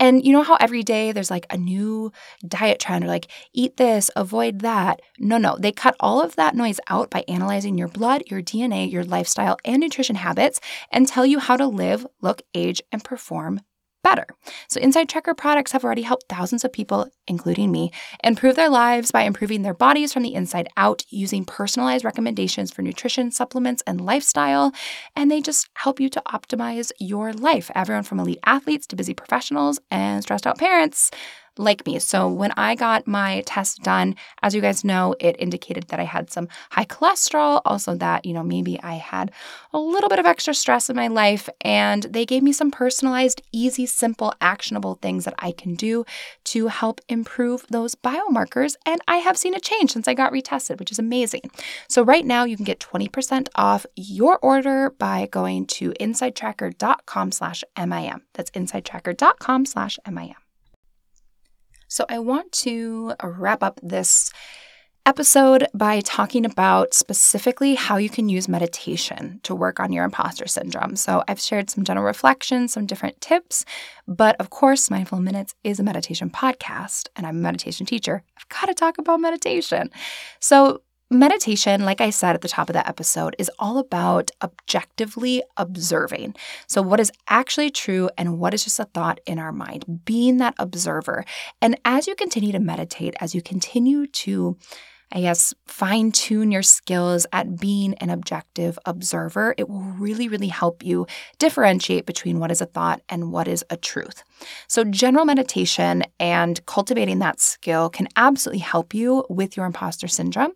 And 0.00 0.24
you 0.24 0.32
know 0.32 0.42
how 0.42 0.56
every 0.60 0.82
day 0.82 1.12
there's 1.12 1.30
like 1.30 1.46
a 1.50 1.56
new 1.56 2.12
diet 2.46 2.78
trend 2.78 3.04
or 3.04 3.08
like 3.08 3.28
eat 3.52 3.76
this, 3.76 4.10
avoid 4.16 4.60
that. 4.60 5.00
No, 5.18 5.38
no, 5.38 5.56
they 5.58 5.72
cut 5.72 5.96
all 6.00 6.22
of 6.22 6.36
that 6.36 6.54
noise 6.54 6.80
out 6.88 7.10
by 7.10 7.24
analyzing 7.28 7.76
your 7.76 7.88
blood, 7.88 8.22
your 8.26 8.42
DNA, 8.42 8.90
your 8.90 9.04
lifestyle, 9.04 9.56
and 9.64 9.80
nutrition 9.80 10.16
habits 10.16 10.60
and 10.92 11.08
tell 11.08 11.26
you 11.26 11.38
how 11.38 11.56
to 11.56 11.66
live, 11.66 12.06
look, 12.20 12.42
age, 12.54 12.80
and 12.92 13.02
perform 13.02 13.60
better. 14.08 14.26
So, 14.68 14.80
InsideTracker 14.80 15.36
products 15.36 15.72
have 15.72 15.84
already 15.84 16.02
helped 16.02 16.24
thousands 16.28 16.64
of 16.64 16.72
people, 16.72 17.08
including 17.26 17.70
me, 17.70 17.90
improve 18.24 18.56
their 18.56 18.70
lives 18.70 19.10
by 19.10 19.22
improving 19.22 19.62
their 19.62 19.74
bodies 19.74 20.12
from 20.12 20.22
the 20.22 20.34
inside 20.34 20.68
out 20.76 21.04
using 21.10 21.44
personalized 21.44 22.04
recommendations 22.04 22.70
for 22.70 22.82
nutrition, 22.82 23.30
supplements, 23.30 23.82
and 23.86 24.00
lifestyle. 24.00 24.72
And 25.14 25.30
they 25.30 25.40
just 25.40 25.68
help 25.74 26.00
you 26.00 26.08
to 26.10 26.22
optimize 26.26 26.90
your 26.98 27.32
life. 27.32 27.70
Everyone 27.74 28.04
from 28.04 28.20
elite 28.20 28.40
athletes 28.44 28.86
to 28.88 28.96
busy 28.96 29.14
professionals 29.14 29.78
and 29.90 30.22
stressed 30.22 30.46
out 30.46 30.58
parents 30.58 31.10
like 31.58 31.86
me. 31.86 31.98
So 31.98 32.28
when 32.28 32.52
I 32.56 32.74
got 32.74 33.06
my 33.06 33.42
test 33.46 33.82
done, 33.82 34.16
as 34.42 34.54
you 34.54 34.60
guys 34.60 34.84
know, 34.84 35.14
it 35.20 35.36
indicated 35.38 35.88
that 35.88 36.00
I 36.00 36.04
had 36.04 36.30
some 36.30 36.48
high 36.70 36.84
cholesterol, 36.84 37.60
also 37.64 37.94
that, 37.96 38.24
you 38.24 38.32
know, 38.32 38.42
maybe 38.42 38.80
I 38.82 38.94
had 38.94 39.32
a 39.72 39.78
little 39.78 40.08
bit 40.08 40.18
of 40.18 40.26
extra 40.26 40.54
stress 40.54 40.88
in 40.88 40.96
my 40.96 41.08
life. 41.08 41.48
And 41.60 42.04
they 42.04 42.24
gave 42.24 42.42
me 42.42 42.52
some 42.52 42.70
personalized, 42.70 43.42
easy, 43.52 43.86
simple, 43.86 44.32
actionable 44.40 44.96
things 44.96 45.24
that 45.24 45.34
I 45.38 45.52
can 45.52 45.74
do 45.74 46.04
to 46.44 46.68
help 46.68 47.00
improve 47.08 47.66
those 47.68 47.94
biomarkers. 47.94 48.76
And 48.86 49.00
I 49.08 49.16
have 49.16 49.36
seen 49.36 49.54
a 49.54 49.60
change 49.60 49.92
since 49.92 50.08
I 50.08 50.14
got 50.14 50.32
retested, 50.32 50.78
which 50.78 50.92
is 50.92 50.98
amazing. 50.98 51.50
So 51.88 52.02
right 52.02 52.24
now 52.24 52.44
you 52.44 52.56
can 52.56 52.64
get 52.64 52.80
20% 52.80 53.48
off 53.54 53.86
your 53.96 54.38
order 54.38 54.90
by 54.90 55.26
going 55.30 55.66
to 55.66 55.92
insidetracker.com 55.92 57.32
slash 57.32 57.64
MIM. 57.76 58.22
That's 58.34 58.50
insidetracker.com 58.52 59.66
slash 59.66 59.98
MIM. 60.06 60.47
So, 61.88 62.04
I 62.08 62.18
want 62.18 62.52
to 62.52 63.14
wrap 63.22 63.62
up 63.62 63.80
this 63.82 64.30
episode 65.06 65.66
by 65.72 66.00
talking 66.00 66.44
about 66.44 66.92
specifically 66.92 67.74
how 67.74 67.96
you 67.96 68.10
can 68.10 68.28
use 68.28 68.46
meditation 68.46 69.40
to 69.42 69.54
work 69.54 69.80
on 69.80 69.90
your 69.90 70.04
imposter 70.04 70.46
syndrome. 70.46 70.96
So, 70.96 71.24
I've 71.26 71.40
shared 71.40 71.70
some 71.70 71.84
general 71.84 72.04
reflections, 72.04 72.74
some 72.74 72.84
different 72.84 73.20
tips, 73.20 73.64
but 74.06 74.36
of 74.38 74.50
course, 74.50 74.90
Mindful 74.90 75.20
Minutes 75.20 75.54
is 75.64 75.80
a 75.80 75.82
meditation 75.82 76.28
podcast, 76.28 77.08
and 77.16 77.26
I'm 77.26 77.38
a 77.38 77.40
meditation 77.40 77.86
teacher. 77.86 78.22
I've 78.36 78.48
got 78.48 78.66
to 78.66 78.74
talk 78.74 78.98
about 78.98 79.20
meditation. 79.20 79.90
So, 80.40 80.82
Meditation, 81.10 81.86
like 81.86 82.02
I 82.02 82.10
said 82.10 82.34
at 82.34 82.42
the 82.42 82.48
top 82.48 82.68
of 82.68 82.74
that 82.74 82.86
episode, 82.86 83.34
is 83.38 83.50
all 83.58 83.78
about 83.78 84.30
objectively 84.42 85.42
observing. 85.56 86.34
So, 86.66 86.82
what 86.82 87.00
is 87.00 87.10
actually 87.28 87.70
true 87.70 88.10
and 88.18 88.38
what 88.38 88.52
is 88.52 88.64
just 88.64 88.78
a 88.78 88.84
thought 88.84 89.18
in 89.24 89.38
our 89.38 89.52
mind, 89.52 90.04
being 90.04 90.36
that 90.36 90.54
observer. 90.58 91.24
And 91.62 91.80
as 91.82 92.06
you 92.06 92.14
continue 92.14 92.52
to 92.52 92.58
meditate, 92.58 93.14
as 93.20 93.34
you 93.34 93.40
continue 93.40 94.06
to 94.06 94.58
I 95.10 95.22
guess, 95.22 95.54
fine 95.66 96.12
tune 96.12 96.50
your 96.50 96.62
skills 96.62 97.26
at 97.32 97.58
being 97.58 97.94
an 97.94 98.10
objective 98.10 98.78
observer, 98.84 99.54
it 99.56 99.68
will 99.68 99.80
really, 99.80 100.28
really 100.28 100.48
help 100.48 100.84
you 100.84 101.06
differentiate 101.38 102.04
between 102.04 102.38
what 102.38 102.50
is 102.50 102.60
a 102.60 102.66
thought 102.66 103.00
and 103.08 103.32
what 103.32 103.48
is 103.48 103.64
a 103.70 103.78
truth. 103.78 104.22
So, 104.66 104.84
general 104.84 105.24
meditation 105.24 106.04
and 106.20 106.64
cultivating 106.66 107.20
that 107.20 107.40
skill 107.40 107.88
can 107.88 108.08
absolutely 108.16 108.60
help 108.60 108.92
you 108.92 109.24
with 109.30 109.56
your 109.56 109.64
imposter 109.64 110.08
syndrome. 110.08 110.52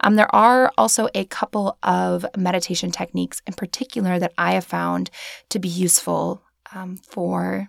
Um, 0.00 0.14
there 0.14 0.32
are 0.34 0.72
also 0.78 1.08
a 1.14 1.24
couple 1.24 1.76
of 1.82 2.24
meditation 2.36 2.92
techniques 2.92 3.42
in 3.48 3.54
particular 3.54 4.20
that 4.20 4.32
I 4.38 4.52
have 4.52 4.64
found 4.64 5.10
to 5.48 5.58
be 5.58 5.68
useful 5.68 6.40
um, 6.72 6.98
for 6.98 7.68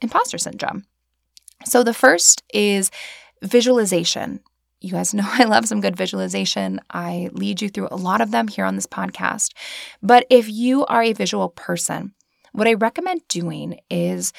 imposter 0.00 0.38
syndrome. 0.38 0.84
So, 1.64 1.82
the 1.82 1.94
first 1.94 2.44
is 2.54 2.92
visualization. 3.42 4.40
You 4.80 4.92
guys 4.92 5.14
know 5.14 5.26
I 5.26 5.44
love 5.44 5.66
some 5.66 5.80
good 5.80 5.96
visualization. 5.96 6.80
I 6.90 7.30
lead 7.32 7.62
you 7.62 7.68
through 7.68 7.88
a 7.90 7.96
lot 7.96 8.20
of 8.20 8.30
them 8.30 8.48
here 8.48 8.64
on 8.64 8.76
this 8.76 8.86
podcast. 8.86 9.52
But 10.02 10.26
if 10.30 10.48
you 10.48 10.86
are 10.86 11.02
a 11.02 11.12
visual 11.12 11.50
person, 11.50 12.14
what 12.52 12.68
I 12.68 12.74
recommend 12.74 13.26
doing 13.28 13.78
is 13.90 14.32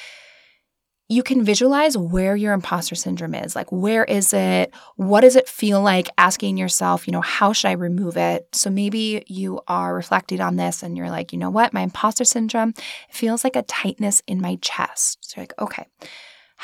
you 1.08 1.22
can 1.22 1.44
visualize 1.44 1.96
where 1.96 2.34
your 2.36 2.54
imposter 2.54 2.94
syndrome 2.94 3.34
is. 3.34 3.54
Like, 3.54 3.70
where 3.70 4.04
is 4.04 4.32
it? 4.32 4.72
What 4.96 5.20
does 5.20 5.36
it 5.36 5.46
feel 5.46 5.82
like? 5.82 6.08
Asking 6.16 6.56
yourself, 6.56 7.06
you 7.06 7.12
know, 7.12 7.20
how 7.20 7.52
should 7.52 7.68
I 7.68 7.72
remove 7.72 8.16
it? 8.16 8.48
So 8.52 8.70
maybe 8.70 9.22
you 9.26 9.60
are 9.68 9.94
reflecting 9.94 10.40
on 10.40 10.56
this 10.56 10.82
and 10.82 10.96
you're 10.96 11.10
like, 11.10 11.32
you 11.32 11.38
know 11.38 11.50
what? 11.50 11.74
My 11.74 11.82
imposter 11.82 12.24
syndrome 12.24 12.72
feels 13.10 13.44
like 13.44 13.56
a 13.56 13.62
tightness 13.62 14.22
in 14.26 14.40
my 14.40 14.56
chest. 14.62 15.18
So 15.20 15.40
like, 15.42 15.52
okay, 15.58 15.84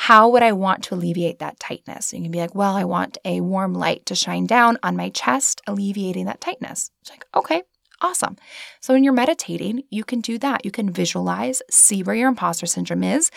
how 0.01 0.29
would 0.29 0.43
I 0.43 0.53
want 0.53 0.81
to 0.85 0.95
alleviate 0.95 1.39
that 1.39 1.59
tightness? 1.59 2.13
And 2.13 2.21
you 2.21 2.23
can 2.23 2.31
be 2.31 2.39
like, 2.39 2.55
well, 2.55 2.73
I 2.73 2.85
want 2.85 3.17
a 3.25 3.41
warm 3.41 3.73
light 3.73 4.05
to 4.05 4.15
shine 4.15 4.45
down 4.45 4.77
on 4.81 4.95
my 4.95 5.09
chest, 5.09 5.61
alleviating 5.67 6.25
that 6.25 6.39
tightness. 6.39 6.89
It's 7.01 7.09
like, 7.09 7.25
okay, 7.35 7.63
Awesome. 8.01 8.37
So, 8.79 8.93
when 8.93 9.03
you're 9.03 9.11
meditating, 9.11 9.83
you 9.89 10.05
can 10.05 10.21
do 10.21 10.37
that. 10.37 10.63
You 10.63 10.71
can 10.71 10.89
visualize, 10.89 11.61
see 11.69 12.01
where 12.01 12.15
your 12.15 12.29
imposter 12.29 12.65
syndrome 12.65 13.03
is, 13.03 13.29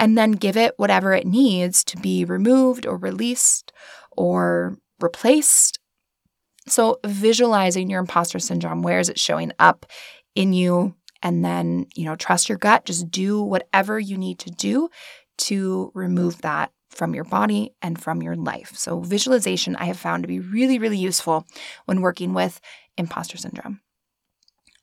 and 0.00 0.18
then 0.18 0.32
give 0.32 0.56
it 0.56 0.74
whatever 0.76 1.12
it 1.12 1.24
needs 1.24 1.84
to 1.84 1.96
be 1.96 2.24
removed 2.24 2.84
or 2.84 2.96
released 2.96 3.72
or 4.16 4.76
replaced. 4.98 5.78
So, 6.66 6.98
visualizing 7.06 7.90
your 7.90 8.00
imposter 8.00 8.40
syndrome, 8.40 8.82
where 8.82 8.98
is 8.98 9.08
it 9.08 9.20
showing 9.20 9.52
up 9.60 9.86
in 10.34 10.52
you? 10.52 10.96
And 11.22 11.44
then, 11.44 11.86
you 11.94 12.04
know, 12.04 12.16
trust 12.16 12.48
your 12.48 12.58
gut. 12.58 12.86
Just 12.86 13.08
do 13.12 13.40
whatever 13.40 14.00
you 14.00 14.16
need 14.16 14.40
to 14.40 14.50
do 14.50 14.88
to 15.38 15.90
remove 15.94 16.42
that 16.42 16.72
from 16.90 17.14
your 17.14 17.24
body 17.24 17.72
and 17.82 18.00
from 18.00 18.22
your 18.22 18.36
life. 18.36 18.72
So, 18.76 19.00
visualization 19.00 19.76
I 19.76 19.84
have 19.84 19.98
found 19.98 20.22
to 20.22 20.28
be 20.28 20.40
really, 20.40 20.78
really 20.78 20.98
useful 20.98 21.46
when 21.84 22.00
working 22.00 22.34
with 22.34 22.60
imposter 22.96 23.36
syndrome. 23.36 23.80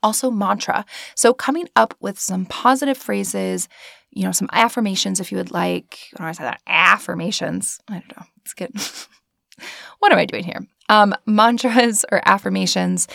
Also, 0.04 0.30
mantra. 0.30 0.86
So, 1.16 1.34
coming 1.34 1.68
up 1.76 1.96
with 2.00 2.20
some 2.20 2.46
positive 2.46 2.98
phrases, 2.98 3.68
you 4.12 4.24
know, 4.24 4.32
some 4.32 4.50
affirmations 4.54 5.20
if 5.20 5.32
you 5.32 5.38
would 5.38 5.52
like. 5.52 6.00
I 6.16 6.20
don't 6.20 6.28
I 6.28 6.32
say 6.32 6.44
that, 6.44 6.62
affirmations. 6.68 7.80
I 7.88 8.00
don't 8.00 8.18
know. 8.18 8.26
It's 8.42 8.54
good. 8.54 8.72
what 10.00 10.12
am 10.12 10.18
I 10.18 10.26
doing 10.26 10.44
here? 10.44 10.66
Um, 10.88 11.16
mantras 11.26 12.06
or 12.12 12.22
affirmations 12.26 13.08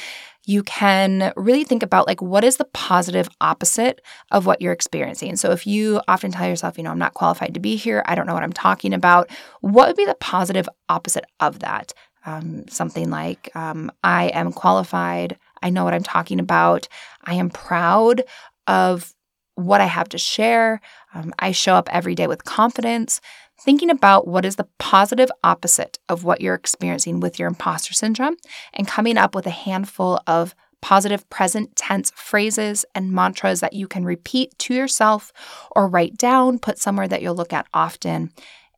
you 0.50 0.64
can 0.64 1.32
really 1.36 1.62
think 1.62 1.80
about 1.80 2.08
like 2.08 2.20
what 2.20 2.42
is 2.42 2.56
the 2.56 2.64
positive 2.64 3.28
opposite 3.40 4.00
of 4.32 4.46
what 4.46 4.60
you're 4.60 4.72
experiencing. 4.72 5.36
So 5.36 5.52
if 5.52 5.64
you 5.64 6.00
often 6.08 6.32
tell 6.32 6.48
yourself, 6.48 6.76
you 6.76 6.82
know, 6.82 6.90
I'm 6.90 6.98
not 6.98 7.14
qualified 7.14 7.54
to 7.54 7.60
be 7.60 7.76
here, 7.76 8.02
I 8.06 8.16
don't 8.16 8.26
know 8.26 8.34
what 8.34 8.42
I'm 8.42 8.52
talking 8.52 8.92
about, 8.92 9.30
what 9.60 9.86
would 9.86 9.96
be 9.96 10.06
the 10.06 10.16
positive 10.16 10.68
opposite 10.88 11.24
of 11.38 11.60
that? 11.60 11.94
Um, 12.26 12.66
something 12.66 13.10
like, 13.10 13.54
um, 13.54 13.92
I 14.02 14.24
am 14.30 14.50
qualified, 14.52 15.38
I 15.62 15.70
know 15.70 15.84
what 15.84 15.94
I'm 15.94 16.02
talking 16.02 16.40
about, 16.40 16.88
I 17.22 17.34
am 17.34 17.48
proud 17.48 18.24
of 18.66 19.14
what 19.54 19.80
I 19.80 19.86
have 19.86 20.08
to 20.08 20.18
share, 20.18 20.80
um, 21.14 21.32
I 21.38 21.52
show 21.52 21.76
up 21.76 21.88
every 21.92 22.16
day 22.16 22.26
with 22.26 22.44
confidence 22.44 23.20
thinking 23.60 23.90
about 23.90 24.26
what 24.26 24.44
is 24.44 24.56
the 24.56 24.68
positive 24.78 25.30
opposite 25.44 25.98
of 26.08 26.24
what 26.24 26.40
you're 26.40 26.54
experiencing 26.54 27.20
with 27.20 27.38
your 27.38 27.48
imposter 27.48 27.92
syndrome 27.92 28.36
and 28.72 28.88
coming 28.88 29.18
up 29.18 29.34
with 29.34 29.46
a 29.46 29.50
handful 29.50 30.20
of 30.26 30.54
positive 30.80 31.28
present 31.28 31.76
tense 31.76 32.10
phrases 32.14 32.84
and 32.94 33.12
mantras 33.12 33.60
that 33.60 33.74
you 33.74 33.86
can 33.86 34.04
repeat 34.04 34.58
to 34.58 34.74
yourself 34.74 35.32
or 35.72 35.88
write 35.88 36.16
down, 36.16 36.58
put 36.58 36.78
somewhere 36.78 37.08
that 37.08 37.22
you'll 37.22 37.34
look 37.34 37.52
at 37.52 37.66
often, 37.74 38.32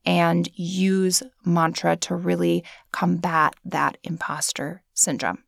and 0.04 0.48
use 0.56 1.22
mantra 1.44 1.96
to 1.96 2.14
really 2.16 2.64
combat 2.90 3.54
that 3.64 3.98
imposter 4.02 4.82
syndrome. 4.94 5.38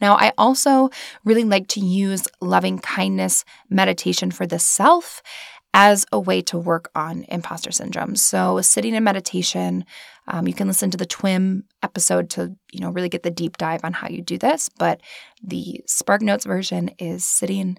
Now, 0.00 0.16
I 0.16 0.32
also 0.36 0.90
really 1.24 1.44
like 1.44 1.68
to 1.68 1.80
use 1.80 2.28
loving 2.40 2.78
kindness 2.78 3.44
meditation 3.70 4.30
for 4.30 4.46
the 4.46 4.58
self 4.58 5.22
as 5.74 6.06
a 6.12 6.20
way 6.20 6.40
to 6.40 6.56
work 6.56 6.90
on 6.94 7.24
imposter 7.24 7.72
syndrome. 7.72 8.14
So, 8.14 8.60
sitting 8.60 8.94
in 8.94 9.02
meditation, 9.02 9.84
um, 10.28 10.46
you 10.46 10.54
can 10.54 10.68
listen 10.68 10.90
to 10.92 10.96
the 10.96 11.04
TWIM 11.04 11.64
episode 11.82 12.30
to 12.30 12.56
you 12.72 12.80
know 12.80 12.90
really 12.90 13.08
get 13.08 13.24
the 13.24 13.30
deep 13.30 13.58
dive 13.58 13.84
on 13.84 13.92
how 13.92 14.08
you 14.08 14.22
do 14.22 14.38
this. 14.38 14.70
But 14.78 15.02
the 15.42 15.82
Spark 15.86 16.22
Notes 16.22 16.46
version 16.46 16.90
is 16.98 17.24
sitting 17.24 17.76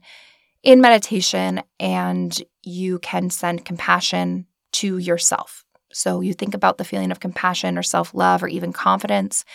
in 0.62 0.82
meditation, 0.82 1.62
and 1.80 2.38
you 2.62 3.00
can 3.00 3.30
send 3.30 3.66
compassion 3.66 4.46
to 4.74 4.98
yourself. 4.98 5.64
So 5.94 6.20
you 6.20 6.34
think 6.34 6.54
about 6.54 6.78
the 6.78 6.84
feeling 6.84 7.12
of 7.12 7.22
compassion 7.22 7.78
or 7.78 7.84
self 7.84 8.14
love 8.14 8.44
or 8.44 8.50
even 8.50 8.74
confidence. 8.74 9.46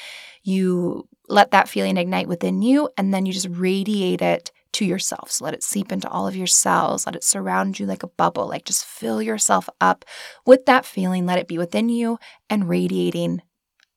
You 0.42 1.06
let 1.28 1.50
that 1.50 1.68
feeling 1.68 1.98
ignite 1.98 2.26
within 2.26 2.62
you, 2.62 2.88
and 2.96 3.12
then 3.12 3.26
you 3.26 3.34
just 3.34 3.48
radiate 3.50 4.22
it 4.22 4.50
to 4.72 4.84
yourself. 4.84 5.30
So 5.30 5.44
let 5.44 5.54
it 5.54 5.62
seep 5.62 5.92
into 5.92 6.08
all 6.08 6.26
of 6.26 6.36
your 6.36 6.46
cells. 6.46 7.06
Let 7.06 7.16
it 7.16 7.24
surround 7.24 7.78
you 7.78 7.86
like 7.86 8.02
a 8.02 8.08
bubble. 8.08 8.48
Like 8.48 8.64
just 8.64 8.84
fill 8.84 9.20
yourself 9.20 9.68
up 9.80 10.04
with 10.46 10.66
that 10.66 10.86
feeling. 10.86 11.26
Let 11.26 11.38
it 11.38 11.48
be 11.48 11.58
within 11.58 11.88
you 11.88 12.18
and 12.48 12.68
radiating 12.68 13.42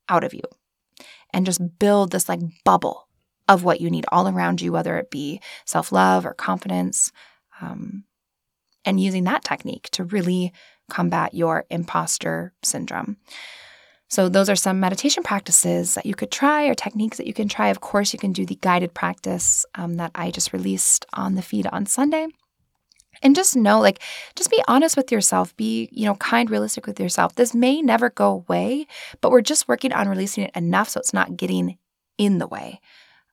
out 0.10 0.24
of 0.24 0.34
you. 0.34 0.42
And 1.32 1.46
just 1.46 1.80
build 1.80 2.12
this 2.12 2.30
like 2.30 2.42
bubble 2.64 3.08
of 3.48 3.64
what 3.64 3.82
you 3.82 3.90
need 3.90 4.06
all 4.12 4.28
around 4.28 4.62
you, 4.62 4.72
whether 4.72 4.98
it 4.98 5.12
be 5.12 5.42
self 5.66 5.92
love 5.92 6.26
or 6.26 6.34
confidence. 6.34 7.12
Um, 7.62 8.06
and 8.86 9.00
using 9.00 9.24
that 9.24 9.44
technique 9.44 9.90
to 9.92 10.04
really 10.04 10.52
combat 10.90 11.34
your 11.34 11.66
imposter 11.70 12.54
syndrome. 12.64 13.18
So, 14.10 14.30
those 14.30 14.50
are 14.50 14.56
some 14.56 14.80
meditation 14.80 15.24
practices 15.24 15.96
that 15.96 16.06
you 16.06 16.14
could 16.14 16.32
try 16.32 16.66
or 16.66 16.76
techniques 16.76 17.18
that 17.18 17.28
you 17.28 17.34
can 17.34 17.48
try. 17.48 17.70
Of 17.70 17.82
course, 17.82 18.14
you 18.14 18.20
can 18.20 18.32
do 18.32 18.46
the 18.46 18.56
guided 18.56 18.94
practice 18.94 19.66
um, 19.76 19.96
that 19.96 20.12
I 20.14 20.30
just 20.30 20.54
released 20.54 21.06
on 21.14 21.36
the 21.36 21.42
feed 21.42 21.68
on 21.68 21.86
Sunday. 21.86 22.28
And 23.22 23.36
just 23.36 23.56
know, 23.56 23.80
like, 23.80 24.02
just 24.36 24.52
be 24.52 24.62
honest 24.68 24.98
with 24.98 25.12
yourself. 25.12 25.56
Be, 25.56 25.90
you 25.92 26.06
know, 26.06 26.16
kind, 26.16 26.50
realistic 26.50 26.86
with 26.86 27.00
yourself. 27.00 27.36
This 27.36 27.54
may 27.54 27.82
never 27.82 28.10
go 28.10 28.32
away, 28.32 28.86
but 29.22 29.32
we're 29.32 29.42
just 29.42 29.68
working 29.68 29.94
on 29.94 30.10
releasing 30.10 30.44
it 30.44 30.52
enough 30.56 30.90
so 30.90 31.00
it's 31.00 31.14
not 31.14 31.38
getting 31.38 31.78
in 32.18 32.38
the 32.38 32.48
way. 32.48 32.82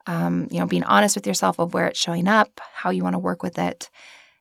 Um, 0.06 0.48
you 0.50 0.61
know, 0.61 0.66
being 0.66 0.85
honest 0.85 1.16
with 1.16 1.26
yourself 1.26 1.59
of 1.59 1.74
where 1.74 1.88
it's 1.88 1.98
showing 1.98 2.28
up, 2.28 2.61
how 2.72 2.90
you 2.90 3.02
want 3.02 3.14
to 3.14 3.18
work 3.18 3.42
with 3.42 3.59
it. 3.59 3.90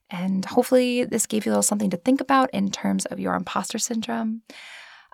And 0.09 0.43
hopefully, 0.45 1.03
this 1.03 1.25
gave 1.25 1.45
you 1.45 1.51
a 1.51 1.53
little 1.53 1.63
something 1.63 1.91
to 1.91 1.97
think 1.97 2.21
about 2.21 2.49
in 2.51 2.71
terms 2.71 3.05
of 3.05 3.19
your 3.19 3.35
imposter 3.35 3.77
syndrome. 3.77 4.41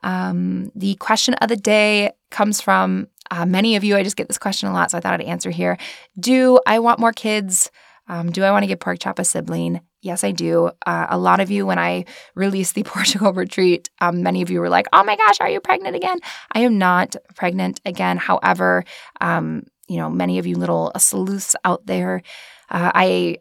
Um, 0.05 0.71
the 0.75 0.95
question 0.95 1.33
of 1.35 1.49
the 1.49 1.57
day 1.57 2.11
comes 2.31 2.61
from 2.61 3.07
uh, 3.31 3.45
many 3.45 3.75
of 3.75 3.83
you. 3.83 3.97
I 3.97 4.03
just 4.03 4.15
get 4.15 4.27
this 4.27 4.37
question 4.37 4.69
a 4.69 4.73
lot, 4.73 4.91
so 4.91 4.97
I 4.97 5.01
thought 5.01 5.15
I'd 5.15 5.21
answer 5.21 5.49
here. 5.49 5.77
Do 6.17 6.59
I 6.65 6.79
want 6.79 6.99
more 6.99 7.11
kids? 7.11 7.71
Um, 8.07 8.31
do 8.31 8.43
I 8.43 8.51
want 8.51 8.63
to 8.63 8.67
give 8.67 8.79
Pork 8.79 8.99
Chop 8.99 9.17
a 9.17 9.25
sibling? 9.25 9.81
Yes, 10.01 10.23
I 10.23 10.31
do. 10.31 10.69
Uh, 10.85 11.07
a 11.09 11.17
lot 11.17 11.39
of 11.39 11.49
you, 11.49 11.65
when 11.65 11.79
I 11.79 12.05
released 12.35 12.75
the 12.75 12.83
Portugal 12.85 13.33
retreat, 13.33 13.89
um, 13.99 14.21
many 14.21 14.43
of 14.43 14.51
you 14.51 14.59
were 14.59 14.69
like, 14.69 14.85
"Oh 14.93 15.03
my 15.03 15.15
gosh, 15.15 15.41
are 15.41 15.49
you 15.49 15.59
pregnant 15.59 15.95
again?" 15.95 16.19
I 16.51 16.59
am 16.59 16.77
not 16.77 17.15
pregnant 17.35 17.81
again. 17.83 18.17
However, 18.17 18.83
um, 19.21 19.63
you 19.87 19.97
know, 19.97 20.09
many 20.09 20.37
of 20.37 20.45
you 20.45 20.55
little 20.55 20.91
sleuths 20.97 21.55
out 21.65 21.87
there, 21.87 22.21
uh, 22.69 22.91
I 22.93 23.37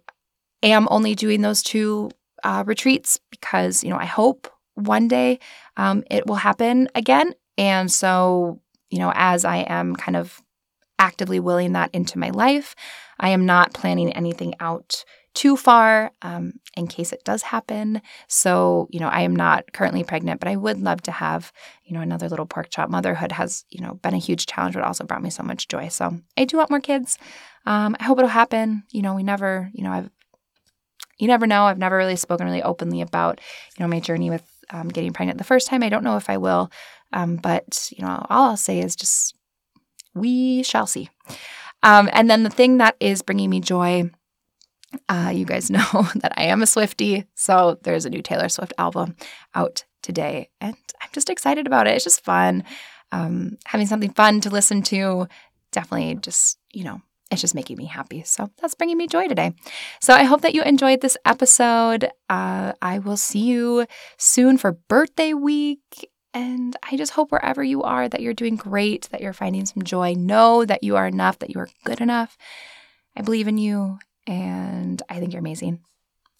am 0.62 0.88
only 0.90 1.14
doing 1.14 1.42
those 1.42 1.62
two 1.62 2.11
uh, 2.42 2.64
retreats 2.66 3.20
because 3.31 3.85
you 3.85 3.90
know 3.90 3.98
I 3.98 4.07
hope 4.07 4.48
one 4.74 5.08
day 5.08 5.38
um, 5.76 6.04
it 6.10 6.26
will 6.26 6.37
happen 6.37 6.88
again. 6.94 7.34
And 7.56 7.90
so, 7.90 8.60
you 8.90 8.98
know, 8.98 9.12
as 9.14 9.44
I 9.44 9.58
am 9.58 9.96
kind 9.96 10.16
of 10.16 10.42
actively 10.98 11.40
willing 11.40 11.72
that 11.72 11.90
into 11.92 12.18
my 12.18 12.30
life, 12.30 12.74
I 13.18 13.30
am 13.30 13.46
not 13.46 13.74
planning 13.74 14.12
anything 14.12 14.54
out 14.60 15.04
too 15.34 15.56
far 15.56 16.12
um, 16.22 16.52
in 16.76 16.87
case 16.87 17.12
it 17.12 17.24
does 17.24 17.42
happen. 17.42 18.00
So, 18.28 18.88
you 18.90 19.00
know, 19.00 19.08
I 19.08 19.22
am 19.22 19.34
not 19.34 19.72
currently 19.72 20.04
pregnant, 20.04 20.40
but 20.40 20.48
I 20.48 20.56
would 20.56 20.80
love 20.80 21.02
to 21.02 21.10
have, 21.10 21.52
you 21.84 21.92
know, 21.92 22.00
another 22.00 22.28
little 22.28 22.46
pork 22.46 22.70
chop. 22.70 22.88
Motherhood 22.88 23.32
has, 23.32 23.64
you 23.68 23.80
know, 23.80 23.94
been 23.94 24.14
a 24.14 24.18
huge 24.18 24.46
challenge, 24.46 24.76
but 24.76 24.84
also 24.84 25.04
brought 25.04 25.22
me 25.22 25.30
so 25.30 25.42
much 25.42 25.66
joy. 25.66 25.88
So 25.88 26.20
I 26.37 26.44
do 26.44 26.56
want 26.56 26.70
more 26.70 26.80
kids. 26.80 27.18
Um, 27.66 27.96
I 27.98 28.04
hope 28.04 28.18
it'll 28.18 28.28
happen. 28.28 28.84
You 28.92 29.02
know, 29.02 29.14
we 29.14 29.24
never, 29.24 29.70
you 29.74 29.82
know, 29.82 29.90
I've, 29.90 30.10
you 31.18 31.26
never 31.26 31.46
know. 31.46 31.64
I've 31.64 31.78
never 31.78 31.96
really 31.96 32.16
spoken 32.16 32.46
really 32.46 32.62
openly 32.62 33.00
about, 33.00 33.40
you 33.76 33.82
know, 33.82 33.88
my 33.88 34.00
journey 34.00 34.30
with 34.30 34.44
um, 34.70 34.88
getting 34.88 35.12
pregnant 35.12 35.38
the 35.38 35.44
first 35.44 35.68
time. 35.68 35.83
I 35.83 35.88
don't 35.88 36.05
know 36.05 36.16
if 36.16 36.31
I 36.31 36.37
will, 36.37 36.70
um, 37.12 37.37
but 37.37 37.90
you 37.96 38.05
know, 38.05 38.27
all 38.31 38.50
I'll 38.50 38.57
say 38.57 38.81
is 38.81 38.96
just 38.96 39.35
we 40.14 40.62
shall 40.62 40.87
see. 40.87 41.11
Um, 41.83 42.09
and 42.12 42.31
then 42.31 42.42
the 42.42 42.50
thing 42.50 42.79
that 42.79 42.96
is 42.98 43.22
bringing 43.22 43.50
me 43.50 43.61
joy, 43.61 44.11
uh, 45.09 45.33
you 45.35 45.44
guys 45.44 45.70
know 45.70 46.09
that 46.16 46.33
I 46.37 46.44
am 46.44 46.62
a 46.62 46.66
Swiftie, 46.66 47.27
so 47.35 47.79
there's 47.83 48.07
a 48.07 48.11
new 48.11 48.22
Taylor 48.22 48.48
Swift 48.48 48.72
album 48.79 49.16
out 49.55 49.85
today, 50.03 50.50
and 50.61 50.77
I'm 51.03 51.11
just 51.12 51.31
excited 51.31 51.66
about 51.66 51.87
it. 51.87 51.94
It's 51.94 52.05
just 52.05 52.24
fun, 52.24 52.64
um, 53.12 53.59
having 53.66 53.87
something 53.87 54.12
fun 54.12 54.40
to 54.42 54.50
listen 54.50 54.83
to. 54.85 55.29
Definitely, 55.72 56.16
just 56.16 56.59
you 56.72 56.85
know, 56.85 57.03
it's 57.35 57.43
just 57.43 57.55
making 57.55 57.76
me 57.76 57.85
happy. 57.85 58.22
So 58.24 58.49
that's 58.61 58.74
bringing 58.74 58.97
me 58.97 59.07
joy 59.07 59.28
today. 59.28 59.53
So 60.01 60.14
I 60.14 60.22
hope 60.24 60.41
that 60.41 60.55
you 60.55 60.62
enjoyed 60.62 61.03
this 61.03 61.18
episode. 61.26 62.11
Uh, 62.30 62.72
I 62.80 62.99
will 62.99 63.18
see 63.18 63.41
you 63.41 63.87
soon 64.16 64.57
for 64.57 64.72
birthday 64.72 65.35
week. 65.35 66.11
And 66.32 66.76
I 66.82 66.97
just 66.97 67.12
hope 67.12 67.30
wherever 67.30 67.62
you 67.62 67.82
are 67.82 68.09
that 68.09 68.20
you're 68.20 68.35
doing 68.35 68.57
great, 68.57 69.09
that 69.11 69.20
you're 69.20 69.32
finding 69.32 69.66
some 69.66 69.85
joy. 69.85 70.14
Know 70.14 70.64
that 70.64 70.82
you 70.82 70.97
are 70.97 71.07
enough, 71.07 71.39
that 71.39 71.51
you 71.51 71.61
are 71.61 71.68
good 71.85 72.01
enough. 72.01 72.37
I 73.16 73.22
believe 73.22 73.47
in 73.47 73.59
you, 73.59 73.99
and 74.26 75.01
I 75.09 75.20
think 75.20 75.32
you're 75.32 75.41
amazing. 75.41 75.80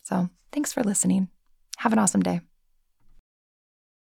So 0.03 0.29
thanks 0.51 0.73
for 0.73 0.83
listening. 0.83 1.29
Have 1.79 1.93
an 1.93 2.01
awesome 2.01 2.23
day. 2.23 2.41